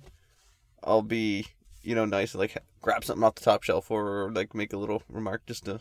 I'll 0.83 1.01
be, 1.01 1.47
you 1.81 1.95
know, 1.95 2.05
nice, 2.05 2.35
like 2.35 2.57
grab 2.81 3.03
something 3.03 3.23
off 3.23 3.35
the 3.35 3.41
top 3.45 3.63
shelf 3.63 3.89
or 3.89 4.31
like 4.31 4.53
make 4.53 4.73
a 4.73 4.77
little 4.77 5.01
remark 5.09 5.45
just 5.47 5.65
to 5.65 5.79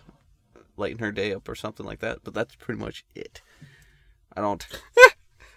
lighten 0.77 1.01
her 1.01 1.13
day 1.13 1.35
up 1.35 1.49
or 1.49 1.55
something 1.55 1.85
like 1.85 1.99
that. 2.01 2.21
But 2.25 2.33
that's 2.35 2.55
pretty 2.57 2.81
much 2.81 3.05
it. 3.15 3.43
I 4.35 4.41
don't 4.41 4.67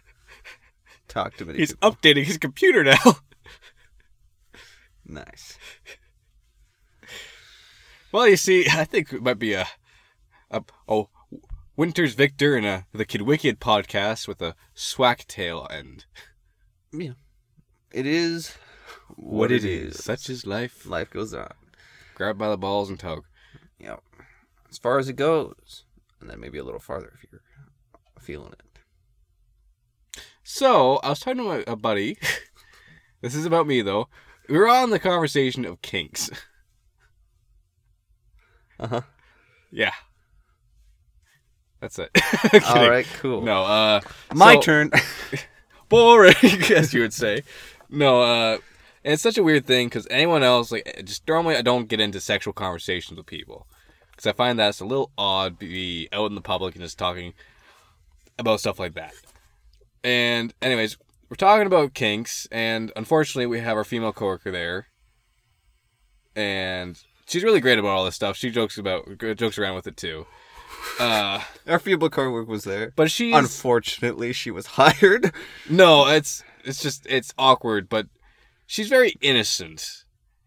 talk 1.07 1.37
to 1.37 1.45
many 1.45 1.59
He's 1.59 1.71
people. 1.73 1.91
updating 1.91 2.25
his 2.25 2.37
computer 2.37 2.83
now. 2.83 2.97
Nice. 5.09 5.57
Well, 8.17 8.27
you 8.27 8.35
see, 8.35 8.65
I 8.71 8.83
think 8.83 9.13
it 9.13 9.21
might 9.21 9.37
be 9.37 9.53
a, 9.53 9.67
a 10.49 10.63
oh, 10.87 11.09
Winter's 11.75 12.15
Victor 12.15 12.55
and 12.55 12.65
a 12.65 12.87
the 12.91 13.05
Kid 13.05 13.21
Wicked 13.21 13.59
podcast 13.59 14.27
with 14.27 14.41
a 14.41 14.55
swack 14.73 15.27
tail 15.27 15.67
end. 15.69 16.05
Yeah. 16.91 17.11
It 17.91 18.07
is 18.07 18.55
What 19.17 19.51
it 19.51 19.63
is, 19.63 20.03
such 20.03 20.31
is 20.31 20.47
life. 20.47 20.87
Life 20.87 21.11
goes 21.11 21.31
on. 21.31 21.53
Grab 22.15 22.39
by 22.39 22.49
the 22.49 22.57
balls 22.57 22.89
and 22.89 22.99
tug. 22.99 23.25
Yep. 23.77 24.01
As 24.67 24.79
far 24.79 24.97
as 24.97 25.09
it 25.09 25.15
goes. 25.17 25.83
And 26.19 26.27
then 26.27 26.39
maybe 26.39 26.57
a 26.57 26.63
little 26.63 26.79
farther 26.79 27.13
if 27.13 27.29
you're 27.29 27.43
feeling 28.19 28.53
it. 28.53 30.23
So 30.43 30.95
I 31.03 31.09
was 31.09 31.19
talking 31.19 31.37
to 31.37 31.43
my, 31.43 31.63
a 31.67 31.75
buddy. 31.75 32.17
this 33.21 33.35
is 33.35 33.45
about 33.45 33.67
me 33.67 33.83
though. 33.83 34.07
We 34.49 34.57
were 34.57 34.69
on 34.69 34.89
the 34.89 34.97
conversation 34.97 35.65
of 35.65 35.83
kinks. 35.83 36.31
Uh 38.79 38.87
huh. 38.87 39.01
Yeah, 39.71 39.91
that's 41.81 41.99
it. 41.99 42.09
All 42.67 42.89
right, 42.89 43.07
cool. 43.19 43.41
No, 43.41 43.63
uh, 43.63 44.01
My 44.33 44.55
so- 44.55 44.61
turn. 44.61 44.91
boring, 45.89 46.35
as 46.75 46.93
you 46.93 47.01
would 47.01 47.13
say. 47.13 47.43
No, 47.89 48.21
uh, 48.21 48.57
and 49.03 49.13
it's 49.13 49.23
such 49.23 49.37
a 49.37 49.43
weird 49.43 49.65
thing 49.65 49.87
because 49.87 50.07
anyone 50.09 50.43
else, 50.43 50.71
like, 50.71 51.01
just 51.05 51.27
normally 51.27 51.55
I 51.55 51.61
don't 51.61 51.87
get 51.87 51.99
into 52.01 52.19
sexual 52.19 52.53
conversations 52.53 53.17
with 53.17 53.25
people 53.25 53.67
because 54.11 54.27
I 54.27 54.33
find 54.33 54.59
that 54.59 54.69
it's 54.69 54.79
a 54.81 54.85
little 54.85 55.11
odd 55.17 55.59
to 55.59 55.65
be 55.67 56.09
out 56.11 56.29
in 56.29 56.35
the 56.35 56.41
public 56.41 56.75
and 56.75 56.83
just 56.83 56.97
talking 56.97 57.33
about 58.37 58.59
stuff 58.59 58.79
like 58.79 58.95
that. 58.95 59.13
And, 60.03 60.53
anyways, 60.61 60.97
we're 61.29 61.35
talking 61.35 61.67
about 61.67 61.93
kinks, 61.93 62.47
and 62.51 62.91
unfortunately, 62.95 63.45
we 63.47 63.59
have 63.59 63.77
our 63.77 63.83
female 63.83 64.13
coworker 64.13 64.51
there, 64.51 64.87
and 66.35 67.01
she's 67.27 67.43
really 67.43 67.59
great 67.59 67.79
about 67.79 67.89
all 67.89 68.05
this 68.05 68.15
stuff. 68.15 68.37
She 68.37 68.49
jokes 68.49 68.77
about 68.77 69.17
jokes 69.37 69.57
around 69.57 69.75
with 69.75 69.87
it 69.87 69.97
too. 69.97 70.25
Uh, 70.99 71.41
Our 71.67 71.79
feeble 71.79 72.09
coworker 72.09 72.49
was 72.49 72.63
there. 72.63 72.91
but 72.95 73.11
she 73.11 73.31
Unfortunately, 73.31 74.33
she 74.33 74.51
was 74.51 74.65
hired. 74.77 75.33
no, 75.69 76.07
it's 76.07 76.43
it's 76.63 76.81
just 76.81 77.05
it's 77.09 77.33
awkward. 77.37 77.89
But 77.89 78.07
she's 78.65 78.89
very 78.89 79.15
innocent. 79.21 80.03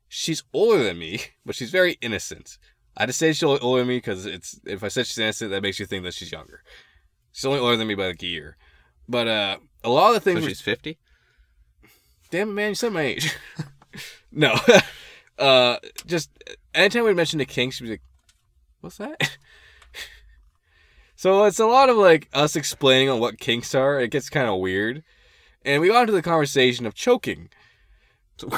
She's 0.09 0.43
older 0.53 0.83
than 0.83 0.99
me, 0.99 1.21
but 1.47 1.55
she's 1.55 1.71
very 1.71 1.97
innocent. 2.01 2.59
I 2.97 3.07
just 3.07 3.19
say 3.19 3.33
she's 3.33 3.43
older 3.45 3.79
than 3.81 3.89
me 3.89 3.99
because 3.99 4.27
it's 4.27 4.59
if 4.67 4.83
I 4.83 4.89
said 4.89 5.07
she's 5.07 5.19
innocent, 5.19 5.51
that 5.53 5.63
makes 5.63 5.79
you 5.79 5.87
think 5.87 6.05
that 6.05 6.15
she's 6.15 6.33
younger. 6.33 6.63
She's 7.33 7.45
only 7.45 7.61
older 7.61 7.77
than 7.77 7.87
me 7.87 7.95
by 7.95 8.09
like 8.09 8.23
a 8.23 8.27
year. 8.27 8.57
But 9.09 9.29
uh, 9.29 9.57
a 9.85 9.89
lot 9.91 10.09
of 10.09 10.15
the 10.15 10.21
things 10.21 10.43
So 10.43 10.49
she's 10.49 10.61
fifty. 10.61 10.99
Damn 12.31 12.51
it, 12.51 12.53
man, 12.53 12.69
you 12.71 12.75
said 12.77 12.93
my 12.93 13.03
age. 13.03 13.35
no. 14.33 14.55
uh, 15.39 15.79
just 16.07 16.31
anytime 16.75 17.05
we 17.05 17.15
mentioned 17.15 17.43
a 17.43 17.47
kink, 17.47 17.73
she 17.73 17.85
was 17.85 17.91
like, 17.91 18.03
what's 18.81 18.97
that? 18.99 19.19
so 21.17 21.45
it's 21.45 21.59
a 21.59 21.67
lot 21.67 21.89
of 21.89 21.97
like 21.97 22.29
us 22.33 22.57
explaining 22.57 23.09
on 23.09 23.21
what 23.21 23.39
kinks 23.39 23.75
are. 23.75 24.01
It 24.01 24.11
gets 24.11 24.31
kind 24.31 24.49
of 24.49 24.61
weird. 24.61 25.03
And 25.65 25.83
we 25.83 25.89
got 25.89 26.03
into 26.03 26.13
the 26.13 26.23
conversation 26.23 26.87
of 26.87 26.95
choking. 26.95 27.51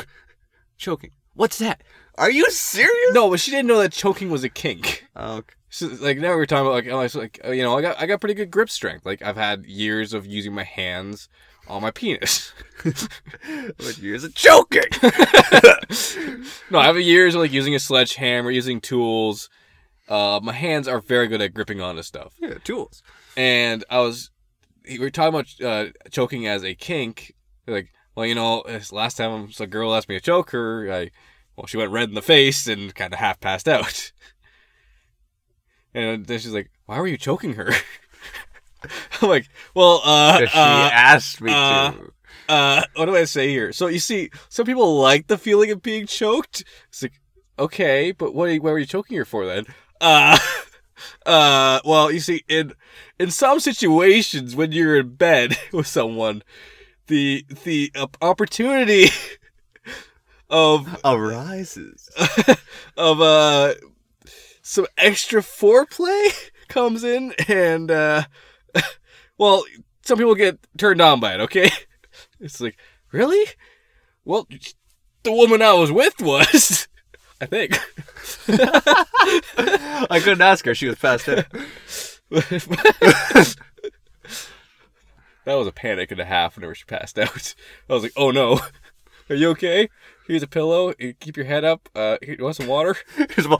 Choking. 0.79 1.11
What's 1.35 1.59
that? 1.59 1.83
Are 2.17 2.31
you 2.31 2.49
serious? 2.51 3.13
No, 3.13 3.31
but 3.31 3.41
she 3.41 3.51
didn't 3.51 3.69
know 3.69 3.79
that 3.79 3.93
choking 3.93 4.31
was 4.31 4.45
a 4.45 4.49
kink. 4.49 5.07
Oh, 5.17 5.37
okay. 5.37 5.55
So, 5.71 5.87
like 6.01 6.19
now 6.19 6.31
we 6.31 6.37
were 6.37 6.47
talking 6.47 6.67
about 6.67 6.75
like, 6.75 6.89
oh, 6.89 6.99
I 6.99 7.05
was 7.05 7.15
like 7.15 7.41
you 7.47 7.63
know, 7.63 7.79
I 7.79 7.83
got 7.83 8.01
I 8.01 8.07
got 8.07 8.21
pretty 8.21 8.35
good 8.35 8.51
grip 8.51 8.69
strength. 8.69 9.07
Like 9.07 9.23
I've 9.23 9.37
had 9.37 9.65
years 9.65 10.13
of 10.13 10.27
using 10.27 10.53
my 10.53 10.65
hands 10.65 11.29
on 11.69 11.83
my 11.83 11.91
penis. 11.91 12.53
What 12.83 13.99
years 13.99 14.25
of 14.25 14.35
choking? 14.35 14.83
no, 16.71 16.79
I 16.79 16.85
have 16.85 16.99
years 16.99 17.35
of 17.35 17.41
like 17.41 17.53
using 17.53 17.75
a 17.75 17.79
sledgehammer, 17.79 18.51
using 18.51 18.81
tools. 18.81 19.49
Uh, 20.09 20.41
my 20.43 20.53
hands 20.53 20.89
are 20.89 21.01
very 21.01 21.29
good 21.29 21.41
at 21.41 21.55
gripping 21.55 21.81
onto 21.81 22.03
stuff. 22.03 22.35
yeah, 22.41 22.55
tools. 22.65 23.03
And 23.37 23.85
I 23.89 24.01
was, 24.01 24.31
we 24.89 24.99
were 24.99 25.11
talking 25.11 25.35
about 25.39 25.63
uh, 25.63 25.91
choking 26.11 26.47
as 26.47 26.65
a 26.65 26.75
kink. 26.75 27.35
Like, 27.67 27.91
well, 28.15 28.27
you 28.27 28.35
know, 28.35 28.65
last 28.91 29.17
time 29.17 29.49
a 29.59 29.67
girl 29.67 29.95
asked 29.95 30.09
me 30.09 30.17
to 30.17 30.21
choke 30.21 30.51
her, 30.51 30.93
I, 30.93 31.11
well, 31.57 31.67
she 31.67 31.77
went 31.77 31.93
red 31.93 32.09
in 32.09 32.15
the 32.15 32.23
face 32.23 32.67
and 32.67 32.95
kind 32.95 33.13
of 33.13 33.19
half 33.21 33.41
passed 33.41 33.69
out. 33.69 34.13
And 35.95 36.25
then 36.25 36.39
she's 36.39 36.55
like, 36.55 36.71
"Why 36.87 36.99
were 36.99 37.07
you 37.07 37.19
choking 37.19 37.53
her?" 37.57 37.71
I'm 39.23 39.29
like, 39.29 39.49
"Well, 39.75 40.01
uh, 40.05 40.39
she 40.39 40.59
uh, 40.59 40.91
asked 40.93 41.41
me 41.41 41.53
uh, 41.53 41.93
to. 41.93 42.13
uh, 42.49 42.83
what 42.97 43.07
do 43.07 43.17
I 43.17 43.25
say 43.25 43.49
here? 43.49 43.73
So 43.73 43.87
you 43.87 43.99
see, 43.99 44.31
some 44.49 44.67
people 44.67 44.99
like 45.01 45.27
the 45.27 45.39
feeling 45.39 45.71
of 45.71 45.83
being 45.83 46.07
choked. 46.07 46.65
It's 46.89 47.03
like, 47.03 47.21
okay, 47.59 48.13
but 48.13 48.35
what? 48.35 48.49
Are 48.49 48.53
you, 48.53 48.63
what 48.63 48.73
were 48.73 48.79
you 48.79 48.87
choking 48.87 49.17
her 49.19 49.25
for 49.25 49.47
then? 49.47 49.67
Uh, 50.01 50.39
uh, 51.27 51.81
well, 51.85 52.11
you 52.11 52.21
see, 52.21 52.43
in 52.49 52.73
in 53.19 53.31
some 53.31 53.61
situations 53.61 54.57
when 54.57 54.73
you're 54.73 54.99
in 54.99 55.15
bed 55.15 55.57
with 55.73 55.87
someone, 55.87 56.43
the 57.07 57.45
the 57.65 57.93
uh, 57.95 58.07
opportunity 58.21 59.09
of 60.51 61.01
Arises. 61.05 62.09
of 62.97 63.21
uh 63.21 63.75
some 64.61 64.87
extra 64.97 65.41
foreplay 65.41 66.31
comes 66.69 67.03
in 67.03 67.35
and 67.49 67.91
uh 67.91 68.25
well 69.43 69.65
some 70.03 70.19
people 70.19 70.35
get 70.37 70.59
turned 70.79 71.01
on 71.01 71.19
by 71.21 71.35
it 71.35 71.41
okay? 71.41 71.71
It's 72.41 72.61
like 72.61 72.77
really? 73.11 73.45
Well 74.25 74.47
the 75.25 75.33
woman 75.33 75.63
i 75.63 75.73
was 75.73 75.91
with 75.91 76.21
was 76.21 76.87
i 77.41 77.47
think. 77.47 77.77
I 80.11 80.21
couldn't 80.23 80.43
ask 80.43 80.65
her. 80.67 80.75
She 80.75 80.87
was 80.89 80.97
passed 80.99 81.29
out. 81.29 81.47
that 82.31 83.57
was 85.47 85.67
a 85.67 85.73
panic 85.73 86.11
and 86.13 86.21
a 86.21 86.25
half 86.25 86.57
whenever 86.57 86.75
she 86.75 86.85
passed 86.85 87.19
out. 87.19 87.55
I 87.89 87.95
was 87.95 88.03
like 88.05 88.13
oh 88.17 88.31
no. 88.31 88.61
Are 89.31 89.35
you 89.37 89.49
okay? 89.51 89.89
Here's 90.27 90.43
a 90.43 90.47
pillow. 90.49 90.93
Keep 91.21 91.37
your 91.37 91.47
head 91.47 91.65
up. 91.65 91.89
Uh 91.95 92.19
here, 92.23 92.37
you 92.39 92.45
want 92.45 92.57
some 92.57 92.67
water? 92.69 92.97
Here's 93.17 93.47
a- 93.47 93.59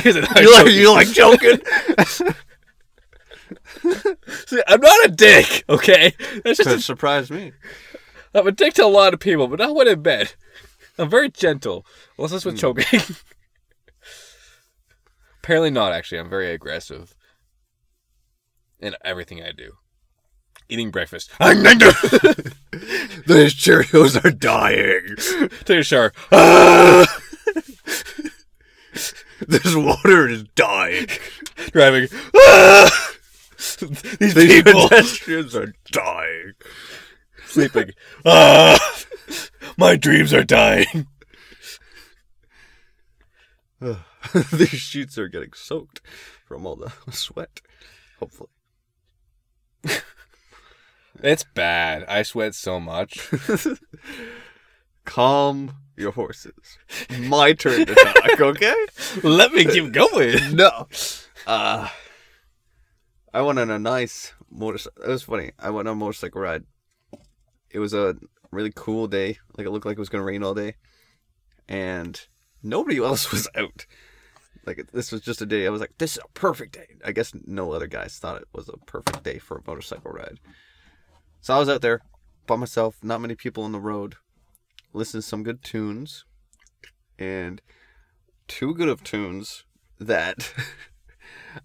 here's 0.00 0.16
a 0.16 0.26
you 0.40 0.52
like 0.52 0.72
you 0.72 0.92
like 0.92 1.08
joking? 1.08 1.60
See, 4.46 4.62
i'm 4.66 4.80
not 4.80 5.06
a 5.06 5.08
dick 5.08 5.64
okay 5.68 6.14
that's 6.44 6.58
just 6.58 6.68
a 6.70 6.74
That 6.74 6.80
surprised 6.82 7.30
me. 7.30 7.52
I'm 8.34 8.46
a 8.46 8.52
dick 8.52 8.74
to 8.74 8.84
a 8.84 8.86
lot 8.86 9.12
of 9.12 9.20
people, 9.20 9.46
but 9.46 9.58
not 9.58 9.74
when 9.74 9.88
in 9.88 10.02
bed. 10.02 10.34
I'm 10.98 11.10
very 11.10 11.30
gentle, 11.30 11.84
unless 12.16 12.32
it's 12.32 12.44
with 12.44 12.58
choking. 12.58 13.00
Apparently 15.42 15.70
not, 15.70 15.92
actually. 15.92 16.18
I'm 16.18 16.30
very 16.30 16.50
aggressive 16.52 17.14
in 18.78 18.94
everything 19.04 19.42
I 19.42 19.52
do. 19.52 19.72
Eating 20.68 20.90
breakfast. 20.90 21.30
These 21.40 21.50
Cheerios 23.54 24.24
are 24.24 24.30
dying. 24.30 25.16
Take 25.64 25.80
a 25.80 25.82
shower. 25.82 26.12
This 29.48 29.74
water 29.74 30.28
is 30.28 30.44
dying. 30.54 31.08
Driving. 31.72 32.08
These 34.18 34.34
These 34.34 34.62
people 34.62 34.88
pedestrians 34.88 35.54
are 35.54 35.72
dying. 35.92 36.52
sleeping. 37.46 37.90
Ah, 38.24 38.78
my 39.76 39.96
dreams 39.96 40.32
are 40.34 40.44
dying. 40.44 41.06
These 44.52 44.68
sheets 44.68 45.18
are 45.18 45.28
getting 45.28 45.52
soaked 45.54 46.00
from 46.46 46.66
all 46.66 46.76
the 46.76 46.92
sweat. 47.10 47.60
Hopefully. 48.20 48.50
It's 51.22 51.44
bad. 51.54 52.04
I 52.08 52.22
sweat 52.22 52.54
so 52.54 52.80
much. 52.80 53.30
Calm 55.04 55.76
your 55.96 56.12
horses. 56.12 56.78
My 57.20 57.52
turn 57.52 57.86
to 57.86 57.94
talk, 57.94 58.40
okay? 58.40 58.74
Let 59.22 59.52
me 59.52 59.64
keep 59.64 59.92
going. 59.92 60.56
no. 60.56 60.88
Uh, 61.46 61.88
I 63.34 63.40
went 63.40 63.58
on 63.58 63.70
a 63.70 63.78
nice 63.78 64.34
motorcycle. 64.50 65.04
It 65.04 65.08
was 65.08 65.22
funny. 65.22 65.52
I 65.58 65.70
went 65.70 65.88
on 65.88 65.92
a 65.92 65.98
motorcycle 65.98 66.40
ride. 66.40 66.64
It 67.70 67.78
was 67.78 67.94
a 67.94 68.16
really 68.50 68.72
cool 68.74 69.06
day. 69.06 69.38
Like 69.56 69.66
it 69.66 69.70
looked 69.70 69.86
like 69.86 69.96
it 69.96 70.00
was 70.00 70.10
gonna 70.10 70.24
rain 70.24 70.42
all 70.42 70.54
day, 70.54 70.74
and 71.68 72.20
nobody 72.62 72.98
else 73.04 73.30
was 73.32 73.48
out. 73.54 73.86
Like 74.66 74.90
this 74.92 75.10
was 75.10 75.22
just 75.22 75.40
a 75.40 75.46
day. 75.46 75.66
I 75.66 75.70
was 75.70 75.80
like, 75.80 75.96
this 75.98 76.12
is 76.12 76.22
a 76.22 76.38
perfect 76.38 76.74
day. 76.74 76.88
I 77.04 77.12
guess 77.12 77.32
no 77.46 77.72
other 77.72 77.86
guys 77.86 78.18
thought 78.18 78.40
it 78.40 78.48
was 78.52 78.68
a 78.68 78.76
perfect 78.86 79.24
day 79.24 79.38
for 79.38 79.56
a 79.56 79.62
motorcycle 79.66 80.12
ride. 80.12 80.38
So 81.40 81.54
I 81.54 81.58
was 81.58 81.68
out 81.68 81.80
there 81.80 82.02
by 82.46 82.56
myself. 82.56 82.96
Not 83.02 83.20
many 83.20 83.34
people 83.34 83.64
on 83.64 83.72
the 83.72 83.80
road. 83.80 84.16
Listened 84.92 85.22
to 85.22 85.28
some 85.28 85.42
good 85.42 85.62
tunes, 85.62 86.26
and 87.18 87.62
too 88.46 88.74
good 88.74 88.88
of 88.88 89.02
tunes 89.02 89.64
that 89.98 90.52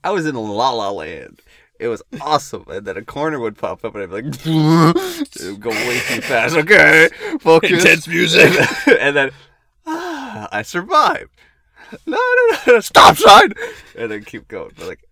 I 0.03 0.11
was 0.11 0.25
in 0.25 0.35
la 0.35 0.71
la 0.71 0.89
land. 0.91 1.41
It 1.79 1.89
was 1.89 2.01
awesome, 2.21 2.65
and 2.69 2.87
then 2.87 2.97
a 2.97 3.03
corner 3.05 3.39
would 3.39 3.57
pop 3.57 3.85
up, 3.85 3.93
and 3.93 4.03
I'd 4.03 4.09
be 4.09 4.15
like, 4.29 4.45
it 4.45 5.51
would 5.51 5.61
go 5.61 5.69
way 5.69 5.99
too 6.07 6.21
fast. 6.21 6.55
Okay, 6.57 7.09
focus. 7.39 7.71
Intense 7.71 8.07
music. 8.07 8.51
and 8.99 9.15
then 9.15 9.31
ah, 9.85 10.47
I 10.51 10.63
survived. 10.63 11.29
No, 12.05 12.17
no, 12.17 12.57
no, 12.73 12.79
stop 12.79 13.15
sign, 13.17 13.53
and 13.97 14.11
then 14.11 14.23
keep 14.23 14.47
going. 14.47 14.71
But 14.75 14.87
like, 14.87 15.07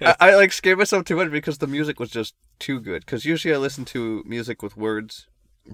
I, 0.00 0.16
I 0.20 0.34
like 0.36 0.52
scared 0.52 0.78
myself 0.78 1.04
too 1.04 1.16
much 1.16 1.30
because 1.30 1.58
the 1.58 1.66
music 1.66 1.98
was 1.98 2.10
just 2.10 2.34
too 2.60 2.78
good. 2.80 3.04
Because 3.04 3.24
usually 3.24 3.52
I 3.52 3.58
listen 3.58 3.84
to 3.86 4.22
music 4.24 4.62
with 4.62 4.76
words, 4.76 5.26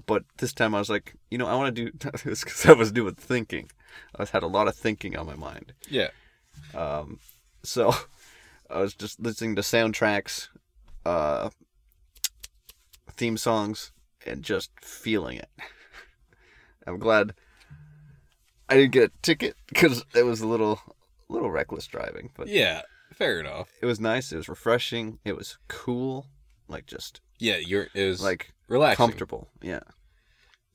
but 0.07 0.23
this 0.37 0.53
time 0.53 0.73
I 0.73 0.79
was 0.79 0.89
like, 0.89 1.13
you 1.29 1.37
know, 1.37 1.45
I 1.45 1.55
want 1.55 1.75
to 1.75 1.85
do 1.85 1.91
this 2.25 2.43
because 2.43 2.65
I 2.65 2.73
was 2.73 2.91
doing 2.91 3.13
thinking. 3.13 3.69
I 4.15 4.25
had 4.25 4.43
a 4.43 4.47
lot 4.47 4.67
of 4.67 4.75
thinking 4.75 5.15
on 5.15 5.27
my 5.27 5.35
mind. 5.35 5.73
yeah. 5.87 6.09
Um, 6.75 7.19
so 7.63 7.93
I 8.69 8.79
was 8.81 8.93
just 8.93 9.19
listening 9.19 9.55
to 9.55 9.61
soundtracks, 9.61 10.47
uh, 11.05 11.49
theme 13.11 13.37
songs, 13.37 13.91
and 14.25 14.43
just 14.43 14.71
feeling 14.81 15.37
it. 15.37 15.49
I'm 16.87 16.99
glad 16.99 17.33
I 18.67 18.75
didn't 18.75 18.91
get 18.93 19.09
a 19.09 19.11
ticket 19.21 19.55
because 19.67 20.03
it 20.15 20.23
was 20.23 20.41
a 20.41 20.47
little, 20.47 20.79
little 21.27 21.51
reckless 21.51 21.87
driving, 21.87 22.31
but 22.37 22.47
Yeah. 22.47 22.81
Fair 23.13 23.39
enough. 23.39 23.69
it 23.81 23.85
was 23.87 23.99
nice. 23.99 24.31
It 24.31 24.37
was 24.37 24.47
refreshing. 24.47 25.19
It 25.25 25.35
was 25.35 25.57
cool, 25.67 26.27
like 26.67 26.85
just 26.85 27.21
Yeah, 27.39 27.57
you're 27.57 27.87
it 27.95 28.05
was 28.05 28.21
like 28.21 28.51
relaxing. 28.67 28.97
comfortable. 29.07 29.49
Yeah, 29.61 29.79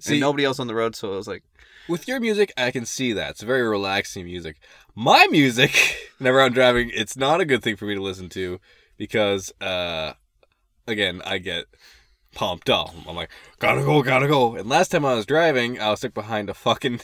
See, 0.01 0.15
and 0.15 0.21
nobody 0.21 0.45
else 0.45 0.59
on 0.59 0.67
the 0.67 0.75
road, 0.75 0.97
so 0.97 1.13
I 1.13 1.17
was 1.17 1.29
like, 1.29 1.45
with 1.89 2.09
your 2.09 2.21
music, 2.21 2.53
I 2.57 2.71
can 2.71 2.87
see 2.87 3.13
that. 3.13 3.31
It's 3.31 3.43
very 3.43 3.63
relaxing 3.63 4.25
music. 4.25 4.57
My 4.95 5.27
music, 5.31 5.73
whenever 6.19 6.41
I'm 6.41 6.53
driving, 6.53 6.91
it's 6.95 7.17
not 7.17 7.41
a 7.41 7.45
good 7.45 7.63
thing 7.63 7.77
for 7.77 7.85
me 7.85 7.95
to 7.95 8.03
listen 8.03 8.29
to 8.31 8.61
because, 8.97 9.53
uh, 9.61 10.15
again, 10.87 11.21
I 11.25 11.39
get 11.39 11.67
pumped 12.35 12.71
up. 12.71 12.91
I'm 13.07 13.17
like, 13.17 13.31
gotta 13.59 13.83
go, 13.83 14.03
gotta 14.03 14.29
go. 14.29 14.57
And 14.57 14.69
last 14.69 14.89
time 14.89 15.05
I 15.05 15.15
was 15.15 15.27
driving, 15.27 15.81
I 15.81 15.91
was 15.91 16.01
stuck 16.01 16.15
behind 16.15 16.49
a 16.51 16.55
fucking 16.55 17.01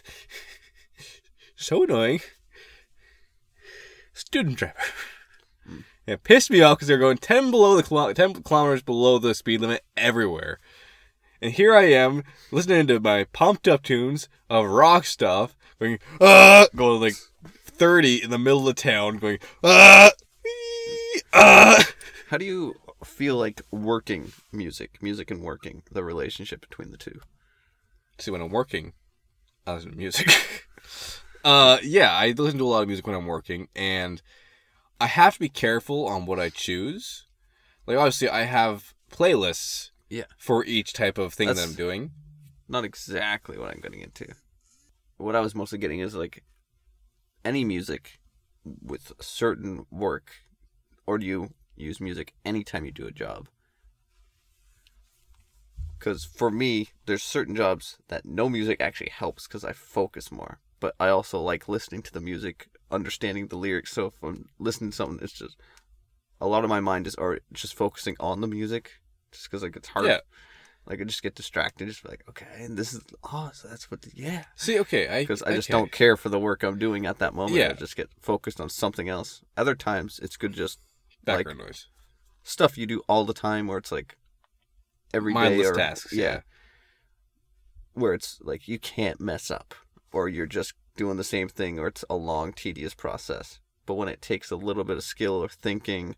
so 1.57 1.85
annoying. 1.85 2.21
Student 4.13 4.59
driver. 4.59 4.75
It 6.07 6.25
pissed 6.25 6.51
me 6.51 6.61
off 6.61 6.79
because 6.79 6.89
they're 6.89 6.99
going 6.99 7.19
10 7.19 7.51
below 7.51 7.77
the 7.77 7.83
kilo- 7.83 8.13
10 8.13 8.43
kilometers 8.43 8.83
below 8.83 9.19
the 9.19 9.35
speed 9.35 9.61
limit 9.61 9.85
everywhere. 9.97 10.59
And 11.43 11.53
here 11.53 11.75
I 11.75 11.85
am 11.85 12.23
listening 12.51 12.87
to 12.89 13.01
my 13.01 13.25
pumped 13.25 13.67
up 13.67 13.83
tunes 13.83 14.29
of 14.51 14.67
rock 14.67 15.07
stuff, 15.07 15.57
going 15.79 15.99
ah, 16.21 16.67
going 16.77 17.01
like 17.01 17.15
30 17.47 18.25
in 18.25 18.31
the 18.31 18.39
middle 18.39 18.69
of 18.69 18.75
town, 18.75 19.17
going 19.17 19.39
ah, 19.65 20.11
wee, 20.45 21.23
ah. 21.33 21.83
How 22.29 22.37
do 22.37 22.45
you 22.45 22.75
feel 23.03 23.37
like 23.37 23.63
working 23.71 24.33
music, 24.53 25.03
music 25.03 25.31
and 25.31 25.41
working, 25.41 25.83
the 25.91 26.05
relationship 26.05 26.61
between 26.61 26.91
the 26.91 26.99
two? 26.99 27.21
See, 28.19 28.31
when 28.31 28.43
I'm 28.43 28.51
working, 28.51 28.93
I 29.67 29.75
listen 29.75 29.93
to 29.93 29.97
music. 29.97 30.29
uh, 31.45 31.79
yeah, 31.83 32.13
I 32.13 32.33
listen 32.33 32.59
to 32.59 32.67
a 32.67 32.69
lot 32.69 32.83
of 32.83 32.89
music 32.89 33.07
when 33.07 33.17
I'm 33.17 33.27
working, 33.27 33.69
and 33.75 34.21
I 35.01 35.07
have 35.07 35.35
to 35.35 35.41
be 35.41 35.49
careful 35.49 36.07
on 36.07 36.27
what 36.27 36.39
I 36.39 36.51
choose. 36.51 37.25
Like, 37.87 37.97
obviously, 37.97 38.29
I 38.29 38.43
have 38.43 38.93
playlists 39.11 39.91
Yeah. 40.11 40.25
for 40.37 40.65
each 40.65 40.93
type 40.93 41.19
of 41.19 41.33
thing 41.33 41.49
that 41.49 41.59
I'm 41.59 41.75
doing. 41.75 42.11
Not 42.69 42.85
exactly 42.85 43.57
what 43.57 43.71
I'm 43.71 43.81
getting 43.81 44.01
into. 44.01 44.27
What 45.17 45.37
I 45.37 45.41
was 45.41 45.55
mostly 45.55 45.79
getting 45.79 46.01
is 46.01 46.15
like 46.15 46.45
any 47.45 47.65
music 47.65 48.19
with 48.65 49.13
certain 49.21 49.87
work, 49.91 50.33
or 51.07 51.19
do 51.19 51.27
you 51.27 51.55
use 51.77 52.01
music 52.01 52.35
anytime 52.45 52.85
you 52.85 52.93
do 52.93 53.07
a 53.07 53.13
job? 53.13 53.49
Because 55.99 56.25
for 56.25 56.51
me, 56.51 56.89
there's 57.07 57.23
certain 57.23 57.55
jobs 57.55 57.99
that 58.09 58.25
no 58.25 58.49
music 58.49 58.81
actually 58.81 59.11
helps 59.11 59.47
because 59.47 59.65
I 59.65 59.73
focus 59.73 60.33
more. 60.33 60.59
But 60.81 60.95
I 60.99 61.09
also 61.09 61.39
like 61.39 61.69
listening 61.69 62.03
to 62.03 62.13
the 62.13 62.21
music, 62.21 62.69
understanding 62.91 63.49
the 63.49 63.57
lyrics. 63.57 63.93
So 63.93 64.07
if 64.07 64.23
I'm 64.23 64.49
listening 64.59 64.91
to 64.91 64.97
something, 64.97 65.19
it's 65.23 65.35
just 65.35 65.57
a 66.41 66.47
lot 66.47 66.65
of 66.65 66.71
my 66.71 66.81
mind 66.81 67.07
is 67.07 67.17
already 67.17 67.43
just 67.53 67.75
focusing 67.75 68.17
on 68.19 68.41
the 68.41 68.47
music, 68.47 69.00
just 69.33 69.45
because 69.51 69.63
like 69.63 69.77
it's 69.77 69.89
hard. 69.89 70.07
Yeah. 70.07 70.19
Like 70.87 71.01
I 71.01 71.05
just 71.05 71.23
get 71.23 71.35
distracted, 71.35 71.87
just 71.89 72.03
be 72.03 72.09
like, 72.09 72.25
okay, 72.29 72.47
and 72.59 72.77
this 72.77 72.95
is 72.95 73.03
oh, 73.23 73.51
so 73.53 73.69
that's 73.69 73.91
what, 73.91 74.01
the, 74.03 74.11
yeah. 74.15 74.45
See, 74.57 74.81
okay, 74.81 75.09
I 75.09 75.23
Because 75.23 75.43
I 75.43 75.55
just 75.55 75.69
okay. 75.71 75.79
don't 75.79 75.93
care 75.93 76.17
for 76.17 76.31
the 76.31 76.39
work 76.41 76.63
I'm 76.63 76.79
doing 76.79 77.05
at 77.07 77.19
that 77.19 77.35
moment. 77.35 77.55
Yeah. 77.57 77.69
I 77.71 77.73
just 77.75 77.97
get 77.97 78.09
focused 78.21 78.61
on 78.61 78.71
something 78.71 79.09
else. 79.09 79.43
Other 79.57 79.75
times, 79.75 80.19
it's 80.23 80.37
good 80.39 80.55
just 80.55 80.81
like 81.27 81.39
background 81.39 81.59
noise. 81.61 81.87
stuff 82.43 82.79
you 82.79 82.87
do 82.87 83.03
all 83.09 83.25
the 83.25 83.35
time, 83.35 83.67
where 83.67 83.77
it's 83.79 83.93
like 83.93 84.17
every 85.13 85.33
day 85.33 85.41
Mindless 85.41 85.69
or 85.69 85.75
tasks. 85.75 86.13
yeah, 86.15 86.23
Yeah. 86.25 86.41
where 87.93 88.15
it's 88.15 88.39
like 88.41 88.67
you 88.67 88.79
can't 88.79 89.21
mess 89.21 89.51
up, 89.51 89.75
or 90.13 90.29
you're 90.31 90.47
just 90.47 90.73
doing 90.97 91.19
the 91.19 91.25
same 91.25 91.49
thing, 91.49 91.79
or 91.79 91.89
it's 91.89 92.05
a 92.09 92.17
long, 92.17 92.53
tedious 92.55 92.95
process. 92.95 93.61
But 93.85 93.95
when 93.95 94.09
it 94.09 94.23
takes 94.23 94.51
a 94.51 94.57
little 94.57 94.85
bit 94.85 94.97
of 94.97 95.05
skill 95.05 95.35
or 95.45 95.49
thinking, 95.49 96.17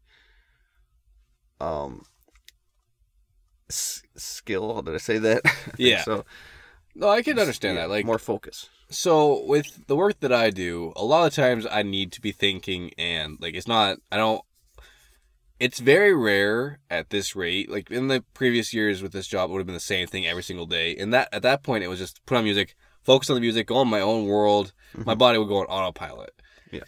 um, 1.61 2.03
skill. 4.23 4.83
Did 4.83 4.95
I 4.95 4.99
say 4.99 5.19
that? 5.19 5.43
Yeah. 5.79 6.03
So 6.03 6.25
No, 6.95 7.09
I 7.09 7.23
can 7.23 7.39
understand 7.39 7.77
yeah, 7.77 7.83
that. 7.83 7.91
Like, 7.91 8.05
more 8.05 8.19
focus. 8.19 8.69
so 8.91 9.45
with 9.45 9.87
the 9.87 9.97
work 9.97 10.21
that 10.21 10.33
I 10.33 10.51
do, 10.51 10.93
a 10.97 11.05
lot 11.05 11.27
of 11.27 11.35
times 11.35 11.67
I 11.71 11.83
need 11.83 12.13
to 12.13 12.21
be 12.21 12.33
thinking, 12.33 12.91
and 12.99 13.39
like, 13.41 13.55
it's 13.55 13.69
not. 13.69 13.99
I 14.11 14.17
don't. 14.17 14.43
It's 15.59 15.79
very 15.79 16.13
rare 16.15 16.81
at 16.91 17.11
this 17.11 17.37
rate. 17.37 17.71
Like 17.71 17.91
in 17.91 18.09
the 18.09 18.25
previous 18.35 18.75
years 18.75 19.01
with 19.01 19.13
this 19.13 19.29
job, 19.29 19.49
it 19.49 19.53
would 19.53 19.61
have 19.61 19.67
been 19.67 19.75
the 19.75 19.81
same 19.81 20.09
thing 20.09 20.27
every 20.27 20.43
single 20.43 20.67
day. 20.67 20.97
And 20.97 21.15
that 21.15 21.29
at 21.33 21.43
that 21.43 21.63
point, 21.63 21.85
it 21.85 21.89
was 21.89 22.01
just 22.01 22.25
put 22.27 22.37
on 22.37 22.45
music, 22.45 22.75
focus 23.03 23.31
on 23.31 23.35
the 23.35 23.41
music, 23.41 23.69
go 23.69 23.77
on 23.77 23.89
my 23.89 24.01
own 24.01 24.27
world. 24.27 24.73
My 24.95 25.13
mm-hmm. 25.13 25.19
body 25.19 25.39
would 25.39 25.49
go 25.49 25.59
on 25.59 25.67
autopilot. 25.67 26.35
Yeah. 26.73 26.81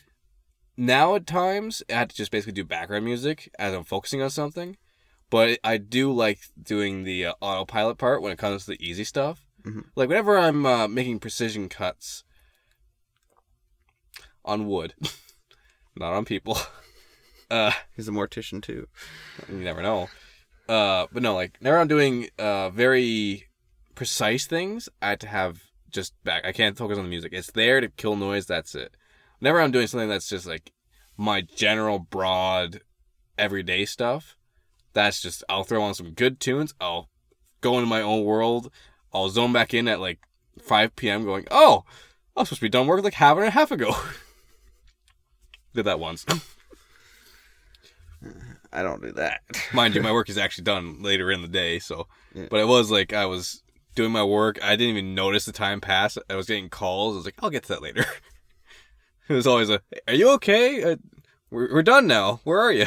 Now 0.77 1.15
at 1.15 1.27
times, 1.27 1.85
I 1.89 1.95
had 1.95 2.11
to 2.11 2.17
just 2.17 2.33
basically 2.33 2.53
do 2.53 2.65
background 2.65 3.05
music 3.05 3.49
as 3.61 3.73
I'm 3.73 3.85
focusing 3.85 4.21
on 4.21 4.31
something. 4.31 4.77
But 5.31 5.59
I 5.65 5.79
do 5.79 6.13
like 6.13 6.41
doing 6.63 7.05
the 7.05 7.27
uh, 7.27 7.33
autopilot 7.41 7.99
part 7.99 8.23
when 8.23 8.33
it 8.33 8.39
comes 8.39 8.65
to 8.65 8.73
the 8.73 8.85
easy 8.87 9.05
stuff. 9.05 9.47
Mhm. 9.63 9.85
Like 9.97 10.09
whenever 10.09 10.39
I'm 10.39 10.65
uh, 10.67 10.87
making 10.89 11.19
precision 11.21 11.69
cuts 11.69 12.23
on 14.45 14.67
wood, 14.67 14.95
not 15.97 16.13
on 16.13 16.25
people. 16.25 16.59
Uh, 17.51 17.71
He's 17.95 18.09
a 18.09 18.11
mortician 18.11 18.63
too. 18.63 18.89
you 19.51 19.57
never 19.57 19.83
know. 19.83 20.09
Uh, 20.67 21.07
but 21.13 21.23
no, 21.23 21.35
like 21.35 21.55
whenever 21.59 21.77
I'm 21.79 21.87
doing 21.87 22.31
uh 22.39 22.71
very 22.71 23.45
precise 23.95 24.47
things, 24.47 24.89
I 25.03 25.11
had 25.11 25.21
to 25.21 25.29
have 25.29 25.61
just 25.91 26.15
back. 26.25 26.45
I 26.47 26.53
can't 26.53 26.77
focus 26.77 26.97
on 26.97 27.05
the 27.05 27.11
music. 27.11 27.33
It's 27.35 27.53
there 27.53 27.83
to 27.83 27.89
kill 27.91 28.17
noise. 28.17 28.47
That's 28.47 28.75
it. 28.75 28.97
Whenever 29.39 29.61
I'm 29.61 29.71
doing 29.71 29.87
something 29.87 30.09
that's 30.09 30.29
just 30.29 30.47
like 30.47 30.73
my 31.19 31.43
general 31.43 31.99
broad 31.99 32.81
everyday 33.37 33.85
stuff, 33.85 34.37
that's 34.95 35.21
just 35.21 35.45
I'll 35.49 35.65
throw 35.65 35.83
on 35.83 35.95
some 35.95 36.13
good 36.13 36.41
tunes. 36.41 36.75
I'll 36.81 37.11
go 37.61 37.75
into 37.75 37.87
my 37.87 38.01
own 38.01 38.25
world. 38.25 38.71
I'll 39.13 39.29
zone 39.29 39.53
back 39.53 39.75
in 39.75 39.87
at 39.89 40.01
like 40.01 40.21
5 40.61 40.97
p.m. 40.97 41.25
Going, 41.25 41.47
oh, 41.51 41.85
I 42.37 42.41
was 42.41 42.49
supposed 42.49 42.61
to 42.61 42.65
be 42.65 42.71
done 42.71 42.87
work 42.87 43.05
like 43.05 43.15
half 43.15 43.37
and 43.37 43.47
a 43.47 43.51
half 43.51 43.71
ago. 43.71 43.95
Did 45.75 45.85
that 45.85 46.01
once. 46.01 46.25
I 48.73 48.83
don't 48.83 49.03
do 49.03 49.13
that. 49.13 49.41
Mind 49.73 49.95
you, 49.95 50.03
my 50.03 50.13
work 50.13 50.29
is 50.29 50.39
actually 50.39 50.65
done 50.65 51.03
later 51.03 51.31
in 51.31 51.43
the 51.43 51.49
day, 51.49 51.79
so. 51.79 52.07
Yeah. 52.35 52.47
But 52.51 52.61
it 52.61 52.67
was 52.67 52.91
like 52.91 53.13
I 53.13 53.27
was 53.27 53.63
doing 53.95 54.13
my 54.13 54.25
work. 54.25 54.59
I 54.63 54.77
didn't 54.77 54.97
even 54.97 55.15
notice 55.15 55.45
the 55.45 55.53
time 55.53 55.81
pass. 55.81 56.19
I 56.29 56.35
was 56.35 56.47
getting 56.47 56.69
calls. 56.69 57.15
I 57.15 57.19
was 57.19 57.25
like, 57.25 57.37
I'll 57.41 57.51
get 57.51 57.63
to 57.65 57.69
that 57.71 57.83
later. 57.83 58.05
it 59.29 59.33
was 59.33 59.47
always 59.47 59.71
a, 59.71 59.81
"Are 60.09 60.15
you 60.15 60.31
okay? 60.33 60.83
Uh, 60.83 60.97
we're 61.51 61.73
we're 61.73 61.83
done 61.83 62.07
now. 62.07 62.41
Where 62.45 62.61
are 62.61 62.73
you?" 62.73 62.87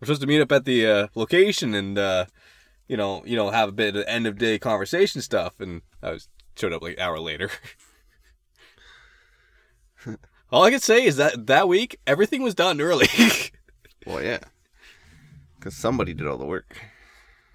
We're 0.00 0.06
supposed 0.06 0.22
to 0.22 0.26
meet 0.26 0.40
up 0.40 0.52
at 0.52 0.64
the 0.64 0.86
uh, 0.86 1.06
location 1.14 1.74
and 1.74 1.98
uh, 1.98 2.24
you 2.88 2.96
know, 2.96 3.22
you 3.24 3.36
know, 3.36 3.50
have 3.50 3.68
a 3.68 3.72
bit 3.72 3.94
of 3.94 4.04
end 4.06 4.26
of 4.26 4.38
day 4.38 4.58
conversation 4.58 5.20
stuff. 5.20 5.60
And 5.60 5.82
I 6.02 6.10
was 6.10 6.28
showed 6.56 6.72
up 6.72 6.82
like 6.82 6.94
an 6.94 7.00
hour 7.00 7.20
later. 7.20 7.50
All 10.50 10.64
I 10.64 10.70
can 10.70 10.80
say 10.80 11.04
is 11.04 11.16
that 11.16 11.46
that 11.46 11.68
week 11.68 12.00
everything 12.06 12.42
was 12.42 12.54
done 12.54 12.80
early. 12.80 13.06
well, 14.06 14.22
yeah. 14.22 14.40
Because 15.56 15.76
somebody 15.76 16.14
did 16.14 16.26
all 16.26 16.38
the 16.38 16.46
work. 16.46 16.78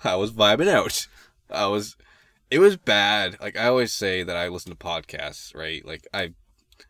I 0.03 0.15
was 0.15 0.31
vibing 0.31 0.69
out. 0.69 1.07
I 1.49 1.65
was 1.65 1.97
it 2.51 2.59
was 2.59 2.77
bad. 2.77 3.37
Like 3.41 3.57
I 3.57 3.67
always 3.67 3.91
say 3.91 4.23
that 4.23 4.37
I 4.37 4.47
listen 4.47 4.71
to 4.71 4.77
podcasts, 4.77 5.53
right? 5.55 5.85
Like 5.85 6.07
I 6.13 6.33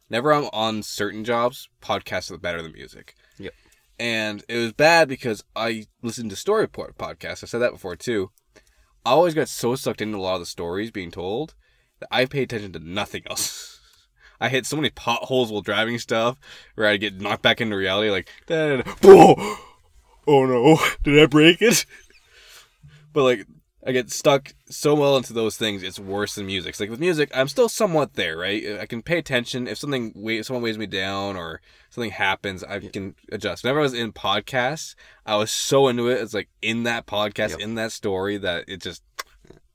never 0.09 0.31
I'm 0.31 0.49
on 0.53 0.83
certain 0.83 1.23
jobs, 1.23 1.69
podcasts 1.81 2.29
are 2.29 2.37
better 2.37 2.61
than 2.61 2.73
music. 2.73 3.15
And 3.99 4.43
it 4.49 4.57
was 4.57 4.73
bad 4.73 5.07
because 5.07 5.43
I 5.55 5.85
listened 6.01 6.29
to 6.31 6.35
story 6.35 6.67
po- 6.67 6.89
podcasts. 6.97 7.43
I 7.43 7.47
said 7.47 7.59
that 7.59 7.71
before 7.71 7.95
too. 7.95 8.31
I 9.05 9.11
always 9.11 9.33
got 9.33 9.47
so 9.47 9.75
sucked 9.75 10.01
into 10.01 10.17
a 10.17 10.19
lot 10.19 10.35
of 10.35 10.41
the 10.41 10.45
stories 10.45 10.91
being 10.91 11.11
told 11.11 11.53
that 11.99 12.09
I 12.11 12.25
paid 12.25 12.43
attention 12.43 12.73
to 12.73 12.79
nothing 12.79 13.23
else. 13.29 13.79
I 14.41 14.49
hit 14.49 14.65
so 14.65 14.75
many 14.75 14.89
potholes 14.89 15.51
while 15.51 15.61
driving 15.61 15.97
stuff 15.99 16.37
where 16.75 16.87
I'd 16.87 16.99
get 16.99 17.21
knocked 17.21 17.41
back 17.41 17.61
into 17.61 17.77
reality 17.77 18.09
like, 18.09 18.29
"Da, 18.47 18.77
da, 18.77 18.81
da, 18.81 19.55
oh 20.27 20.45
no, 20.45 20.77
did 21.03 21.21
I 21.21 21.25
break 21.25 21.61
it? 21.61 21.85
But 23.13 23.23
like, 23.23 23.47
I 23.87 23.91
get 23.91 24.09
stuck 24.09 24.53
so 24.67 24.95
well 24.95 25.15
into 25.15 25.31
those 25.31 25.57
things, 25.57 25.83
it's 25.83 25.99
worse 25.99 26.33
than 26.35 26.47
music. 26.47 26.73
'Cause, 26.73 26.79
like 26.79 26.89
with 26.89 26.99
music, 26.99 27.29
I'm 27.35 27.47
still 27.47 27.69
somewhat 27.69 28.13
there, 28.15 28.35
right? 28.35 28.79
I 28.79 28.87
can 28.87 29.03
pay 29.03 29.19
attention 29.19 29.67
if 29.67 29.77
something 29.77 30.11
if 30.27 30.47
someone 30.47 30.63
weighs 30.63 30.77
me 30.79 30.87
down 30.87 31.35
or 31.35 31.61
something 31.91 32.09
happens, 32.11 32.63
I 32.63 32.79
can 32.79 33.13
adjust. 33.31 33.63
Whenever 33.63 33.79
I 33.79 33.83
was 33.83 33.93
in 33.93 34.11
podcasts, 34.11 34.95
I 35.25 35.35
was 35.35 35.51
so 35.51 35.87
into 35.87 36.07
it. 36.09 36.19
It's 36.19 36.33
like 36.33 36.49
in 36.63 36.81
that 36.83 37.05
podcast, 37.05 37.51
Yep. 37.51 37.59
in 37.59 37.75
that 37.75 37.91
story, 37.91 38.37
that 38.37 38.65
it 38.67 38.81
just 38.81 39.03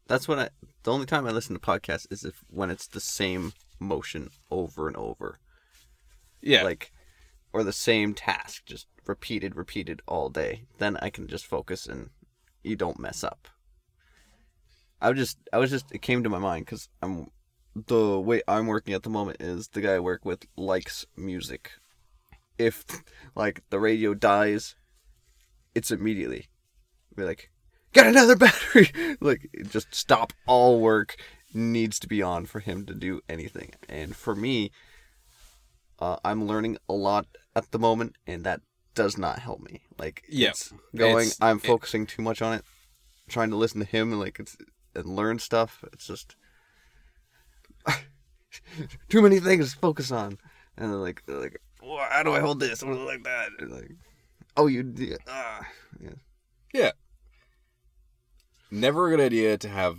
That's 0.08 0.26
when 0.26 0.40
I. 0.40 0.48
The 0.82 0.90
only 0.92 1.06
time 1.06 1.24
I 1.26 1.30
listen 1.30 1.54
to 1.54 1.60
podcasts 1.60 2.06
is 2.10 2.24
if 2.24 2.42
when 2.48 2.68
it's 2.70 2.88
the 2.88 3.00
same 3.00 3.52
motion 3.78 4.30
over 4.50 4.88
and 4.88 4.96
over, 4.96 5.38
yeah, 6.40 6.62
like, 6.64 6.90
or 7.52 7.62
the 7.62 7.72
same 7.72 8.14
task 8.14 8.64
just 8.66 8.88
repeated, 9.06 9.54
repeated 9.54 10.02
all 10.08 10.30
day. 10.30 10.64
Then 10.78 10.96
I 10.96 11.10
can 11.10 11.28
just 11.28 11.46
focus 11.46 11.86
and 11.86 12.10
you 12.64 12.74
don't 12.74 12.98
mess 12.98 13.22
up. 13.22 13.46
I 15.00 15.10
was 15.10 15.18
just, 15.18 15.38
I 15.52 15.58
was 15.58 15.70
just, 15.70 15.86
it 15.92 16.02
came 16.02 16.22
to 16.22 16.28
my 16.28 16.38
mind 16.38 16.66
because 16.66 16.88
I'm, 17.02 17.28
the 17.74 18.18
way 18.20 18.42
I'm 18.48 18.66
working 18.66 18.94
at 18.94 19.02
the 19.02 19.10
moment 19.10 19.40
is 19.40 19.68
the 19.68 19.80
guy 19.80 19.94
I 19.94 20.00
work 20.00 20.24
with 20.24 20.44
likes 20.56 21.06
music. 21.16 21.70
If 22.58 22.84
like 23.34 23.62
the 23.70 23.80
radio 23.80 24.12
dies, 24.14 24.74
it's 25.74 25.90
immediately 25.90 26.48
be 27.16 27.24
like, 27.24 27.50
get 27.92 28.06
another 28.06 28.36
battery. 28.36 28.90
like 29.20 29.48
just 29.68 29.94
stop 29.94 30.32
all 30.46 30.80
work 30.80 31.16
needs 31.54 31.98
to 32.00 32.06
be 32.08 32.22
on 32.22 32.44
for 32.46 32.60
him 32.60 32.84
to 32.86 32.94
do 32.94 33.20
anything. 33.28 33.72
And 33.88 34.14
for 34.14 34.34
me, 34.34 34.70
uh, 35.98 36.16
I'm 36.24 36.46
learning 36.46 36.78
a 36.88 36.92
lot 36.94 37.26
at 37.54 37.70
the 37.72 37.78
moment, 37.78 38.16
and 38.26 38.44
that 38.44 38.60
does 38.94 39.16
not 39.18 39.38
help 39.38 39.60
me. 39.60 39.82
Like 39.98 40.22
Yeah, 40.28 40.50
it's 40.50 40.72
going. 40.94 41.12
it's- 41.28 41.38
I'm 41.40 41.56
it- 41.58 41.64
focusing 41.64 42.06
too 42.06 42.22
much 42.22 42.42
on 42.42 42.52
it, 42.54 42.64
trying 43.28 43.50
to 43.50 43.56
listen 43.56 43.80
to 43.80 43.86
him 43.86 44.12
and 44.12 44.20
like 44.20 44.38
it's 44.38 44.56
and 44.94 45.06
learn 45.06 45.38
stuff. 45.38 45.84
It's 45.92 46.06
just 46.06 46.36
too 49.08 49.22
many 49.22 49.40
things 49.40 49.72
to 49.72 49.78
focus 49.78 50.10
on. 50.10 50.38
And 50.76 50.92
then 50.92 51.00
like, 51.00 51.22
they're 51.26 51.40
like, 51.40 51.60
well, 51.82 52.06
how 52.10 52.22
do 52.22 52.32
I 52.32 52.40
hold 52.40 52.60
this? 52.60 52.82
Or 52.82 52.94
like 52.94 53.24
that. 53.24 53.50
And 53.58 53.70
like, 53.70 53.92
oh, 54.56 54.66
you 54.66 54.82
did. 54.82 55.18
Ah, 55.28 55.66
yeah. 56.72 56.92
Never 58.70 59.06
a 59.06 59.10
good 59.10 59.24
idea 59.24 59.58
to 59.58 59.68
have 59.68 59.98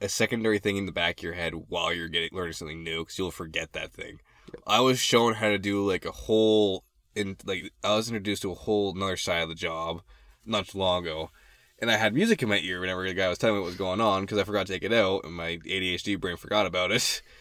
a 0.00 0.08
secondary 0.08 0.58
thing 0.58 0.76
in 0.76 0.86
the 0.86 0.92
back 0.92 1.18
of 1.18 1.24
your 1.24 1.32
head 1.32 1.52
while 1.68 1.92
you're 1.92 2.08
getting 2.08 2.30
learning 2.32 2.52
something 2.52 2.84
new 2.84 3.00
because 3.00 3.18
you'll 3.18 3.30
forget 3.30 3.72
that 3.72 3.92
thing. 3.92 4.20
I 4.66 4.80
was 4.80 5.00
shown 5.00 5.34
how 5.34 5.48
to 5.48 5.58
do 5.58 5.86
like 5.86 6.04
a 6.04 6.12
whole 6.12 6.84
in 7.14 7.36
like 7.44 7.72
I 7.82 7.96
was 7.96 8.08
introduced 8.08 8.42
to 8.42 8.52
a 8.52 8.54
whole 8.54 8.94
another 8.94 9.16
side 9.16 9.42
of 9.42 9.48
the 9.48 9.54
job 9.54 10.02
not 10.46 10.68
too 10.68 10.78
long 10.78 11.04
ago, 11.04 11.30
and 11.80 11.90
I 11.90 11.96
had 11.96 12.14
music 12.14 12.42
in 12.42 12.48
my 12.48 12.58
ear 12.58 12.80
whenever 12.80 13.06
the 13.06 13.14
guy 13.14 13.28
was 13.28 13.38
telling 13.38 13.56
me 13.56 13.60
what 13.60 13.66
was 13.66 13.76
going 13.76 14.00
on 14.00 14.22
because 14.22 14.38
I 14.38 14.44
forgot 14.44 14.66
to 14.66 14.72
take 14.72 14.84
it 14.84 14.92
out 14.92 15.24
and 15.24 15.34
my 15.34 15.58
ADHD 15.58 16.18
brain 16.20 16.36
forgot 16.36 16.66
about 16.66 16.92
it. 16.92 17.22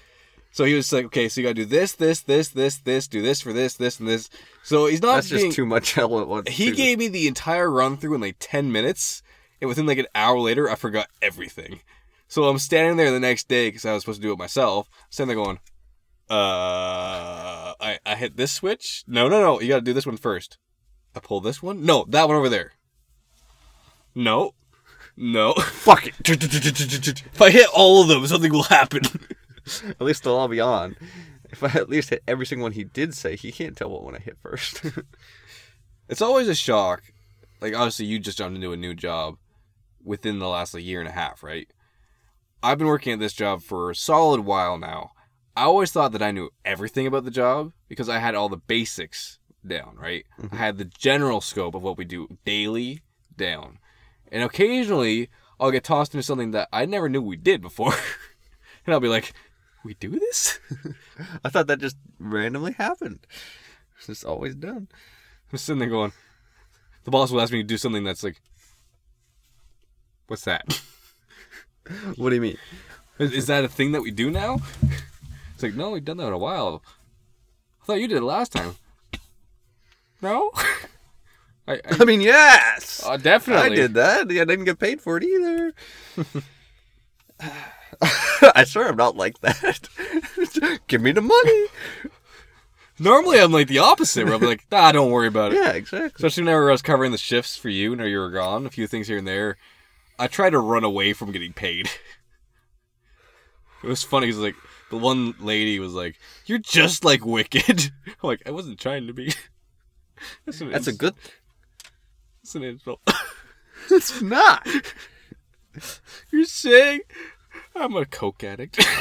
So 0.49 0.63
he 0.63 0.73
was 0.73 0.91
like, 0.91 1.05
"Okay, 1.05 1.29
so 1.29 1.39
you 1.39 1.45
gotta 1.45 1.53
do 1.53 1.65
this, 1.65 1.91
this, 1.91 2.21
this, 2.21 2.49
this, 2.49 2.77
this, 2.77 3.07
do 3.07 3.21
this 3.21 3.41
for 3.41 3.53
this, 3.53 3.75
this, 3.75 3.99
and 3.99 4.07
this." 4.09 4.27
So 4.63 4.87
he's 4.87 5.03
not 5.03 5.15
That's 5.15 5.29
being, 5.29 5.47
just 5.47 5.55
too 5.55 5.67
much 5.67 5.97
all 5.99 6.19
at 6.19 6.27
once. 6.27 6.49
he 6.49 6.69
too. 6.69 6.75
gave 6.75 6.97
me 6.97 7.09
the 7.09 7.27
entire 7.27 7.69
run 7.69 7.97
through 7.97 8.15
in 8.15 8.21
like 8.21 8.37
10 8.39 8.71
minutes, 8.71 9.21
and 9.61 9.67
within 9.67 9.85
like 9.85 9.99
an 9.99 10.07
hour 10.15 10.39
later, 10.39 10.67
I 10.67 10.73
forgot 10.73 11.09
everything. 11.21 11.81
So 12.27 12.45
I'm 12.45 12.57
standing 12.57 12.97
there 12.97 13.11
the 13.11 13.19
next 13.19 13.47
day 13.47 13.67
because 13.67 13.85
I 13.85 13.93
was 13.93 14.01
supposed 14.01 14.21
to 14.21 14.27
do 14.27 14.33
it 14.33 14.39
myself. 14.39 14.89
Standing 15.11 15.35
there 15.35 15.45
going, 15.45 15.59
uh, 16.29 17.73
I, 17.79 17.99
I 18.05 18.15
hit 18.15 18.35
this 18.35 18.51
switch? 18.51 19.03
No, 19.05 19.29
no, 19.29 19.39
no. 19.41 19.61
You 19.61 19.67
gotta 19.67 19.81
do 19.81 19.93
this 19.93 20.07
one 20.07 20.17
first. 20.17 20.57
I 21.15 21.19
pull 21.19 21.39
this 21.39 21.61
one? 21.61 21.85
No, 21.85 22.05
that 22.09 22.27
one 22.27 22.37
over 22.37 22.49
there. 22.49 22.73
No. 24.17 24.55
No. 25.15 25.53
Fuck 25.53 26.07
it. 26.07 26.15
if 26.25 27.41
I 27.41 27.51
hit 27.51 27.67
all 27.73 28.01
of 28.01 28.07
them, 28.07 28.25
something 28.25 28.51
will 28.51 28.63
happen. 28.63 29.03
At 29.87 30.01
least 30.01 30.23
they'll 30.23 30.35
all 30.35 30.47
be 30.47 30.59
on. 30.59 30.95
If 31.49 31.63
I 31.63 31.67
at 31.67 31.89
least 31.89 32.09
hit 32.09 32.23
every 32.27 32.45
single 32.45 32.63
one 32.63 32.71
he 32.71 32.83
did 32.83 33.13
say, 33.13 33.35
he 33.35 33.51
can't 33.51 33.77
tell 33.77 33.89
what 33.89 34.03
one 34.03 34.15
I 34.15 34.19
hit 34.19 34.37
first. 34.41 34.83
It's 36.09 36.21
always 36.21 36.47
a 36.47 36.55
shock. 36.55 37.03
Like 37.59 37.75
obviously 37.75 38.05
you 38.05 38.19
just 38.19 38.37
jumped 38.37 38.55
into 38.55 38.71
a 38.71 38.77
new 38.77 38.93
job 38.93 39.35
within 40.03 40.39
the 40.39 40.47
last 40.47 40.73
like 40.73 40.85
year 40.85 40.99
and 40.99 41.09
a 41.09 41.11
half, 41.11 41.43
right? 41.43 41.67
I've 42.63 42.77
been 42.77 42.87
working 42.87 43.13
at 43.13 43.19
this 43.19 43.33
job 43.33 43.61
for 43.61 43.91
a 43.91 43.95
solid 43.95 44.41
while 44.41 44.77
now. 44.77 45.11
I 45.55 45.63
always 45.63 45.91
thought 45.91 46.11
that 46.13 46.21
I 46.21 46.31
knew 46.31 46.49
everything 46.63 47.07
about 47.07 47.25
the 47.25 47.31
job 47.31 47.73
because 47.89 48.09
I 48.09 48.19
had 48.19 48.35
all 48.35 48.47
the 48.47 48.55
basics 48.55 49.39
down, 49.65 49.97
right? 49.97 50.25
I 50.37 50.41
mm-hmm. 50.43 50.55
had 50.55 50.77
the 50.77 50.85
general 50.85 51.41
scope 51.41 51.75
of 51.75 51.83
what 51.83 51.97
we 51.97 52.05
do 52.05 52.37
daily 52.45 53.01
down. 53.35 53.79
And 54.31 54.43
occasionally 54.43 55.29
I'll 55.59 55.71
get 55.71 55.83
tossed 55.83 56.13
into 56.13 56.23
something 56.23 56.51
that 56.51 56.69
I 56.71 56.85
never 56.85 57.09
knew 57.09 57.21
we 57.21 57.37
did 57.37 57.61
before. 57.61 57.93
and 58.85 58.93
I'll 58.93 58.99
be 58.99 59.07
like, 59.07 59.33
"We 59.83 59.95
do 59.95 60.19
this?" 60.19 60.59
I 61.43 61.49
thought 61.49 61.67
that 61.67 61.79
just 61.79 61.97
randomly 62.19 62.73
happened. 62.73 63.25
It's 63.97 64.07
just 64.07 64.25
always 64.25 64.55
done. 64.55 64.87
I'm 65.51 65.57
sitting 65.57 65.79
there 65.79 65.89
going, 65.89 66.13
the 67.03 67.11
boss 67.11 67.31
will 67.31 67.41
ask 67.41 67.53
me 67.53 67.61
to 67.61 67.67
do 67.67 67.77
something 67.77 68.03
that's 68.03 68.23
like, 68.23 68.41
"What's 70.27 70.43
that?" 70.43 70.81
What 72.17 72.31
do 72.31 72.35
you 72.35 72.41
mean? 72.41 72.57
Is, 73.17 73.31
is 73.31 73.47
that 73.47 73.63
a 73.63 73.69
thing 73.69 73.93
that 73.93 74.01
we 74.01 74.11
do 74.11 74.29
now? 74.29 74.59
It's 75.53 75.63
like, 75.63 75.73
no, 75.73 75.91
we've 75.91 76.03
done 76.03 76.17
that 76.17 76.27
in 76.27 76.33
a 76.33 76.37
while. 76.37 76.83
I 77.81 77.85
thought 77.85 78.01
you 78.01 78.07
did 78.07 78.17
it 78.17 78.23
last 78.23 78.51
time. 78.51 78.75
No? 80.21 80.51
I, 81.67 81.73
I, 81.73 81.79
I 81.99 82.05
mean, 82.05 82.21
yes. 82.21 83.03
uh, 83.05 83.17
definitely. 83.17 83.65
I 83.65 83.75
did 83.75 83.93
that. 83.95 84.21
I 84.21 84.45
didn't 84.45 84.65
get 84.65 84.79
paid 84.79 85.01
for 85.01 85.17
it 85.17 85.23
either. 85.23 85.73
I 88.55 88.63
swear 88.63 88.89
I'm 88.89 88.95
not 88.95 89.15
like 89.15 89.39
that. 89.41 89.89
Give 90.87 91.01
me 91.01 91.11
the 91.11 91.21
money. 91.21 91.65
Normally, 92.99 93.39
I'm 93.39 93.51
like 93.51 93.67
the 93.67 93.79
opposite, 93.79 94.25
where 94.25 94.33
I'm 94.33 94.41
like, 94.41 94.65
nah, 94.71 94.91
don't 94.91 95.11
worry 95.11 95.27
about 95.27 95.53
it. 95.53 95.57
Yeah, 95.57 95.71
exactly. 95.71 96.11
Especially 96.15 96.43
whenever 96.43 96.69
I 96.69 96.71
was 96.71 96.81
covering 96.81 97.11
the 97.11 97.17
shifts 97.17 97.55
for 97.55 97.69
you, 97.69 97.93
and 97.93 98.01
you 98.01 98.17
were 98.17 98.31
gone, 98.31 98.65
a 98.65 98.71
few 98.71 98.87
things 98.87 99.07
here 99.07 99.17
and 99.17 99.27
there. 99.27 99.57
I 100.17 100.27
tried 100.27 100.51
to 100.51 100.59
run 100.59 100.83
away 100.83 101.13
from 101.13 101.31
getting 101.31 101.53
paid. 101.53 101.89
it 103.83 103.87
was 103.87 104.03
funny 104.03 104.27
because 104.27 104.39
like 104.39 104.55
the 104.89 104.97
one 104.97 105.35
lady 105.39 105.79
was 105.79 105.93
like, 105.93 106.17
"You're 106.47 106.57
just 106.57 107.05
like 107.05 107.23
Wicked." 107.23 107.91
I'm 108.07 108.13
like, 108.23 108.41
I 108.47 108.51
wasn't 108.51 108.79
trying 108.79 109.05
to 109.07 109.13
be. 109.13 109.33
That's, 110.45 110.59
That's 110.59 110.87
a 110.87 110.93
good. 110.93 111.13
That's 112.47 112.55
an 112.55 112.63
insult. 112.63 113.01
It's 113.91 114.21
not. 114.21 114.65
You're 116.31 116.45
saying 116.45 117.01
I'm 117.75 117.93
a 117.97 118.05
coke 118.05 118.41
addict. 118.41 118.87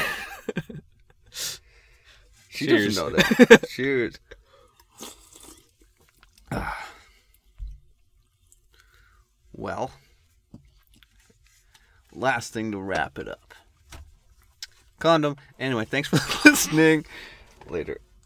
She 2.49 2.65
Cheers. 2.65 2.95
doesn't 2.95 3.13
know 3.13 3.15
that. 3.15 3.67
Cheers. 3.69 4.15
Ah. 6.51 6.89
well, 9.53 9.91
last 12.11 12.51
thing 12.51 12.71
to 12.71 12.79
wrap 12.79 13.19
it 13.19 13.29
up. 13.29 13.53
Condom. 14.97 15.37
Anyway, 15.59 15.85
thanks 15.85 16.09
for 16.09 16.49
listening. 16.49 17.05
Later. 17.69 17.99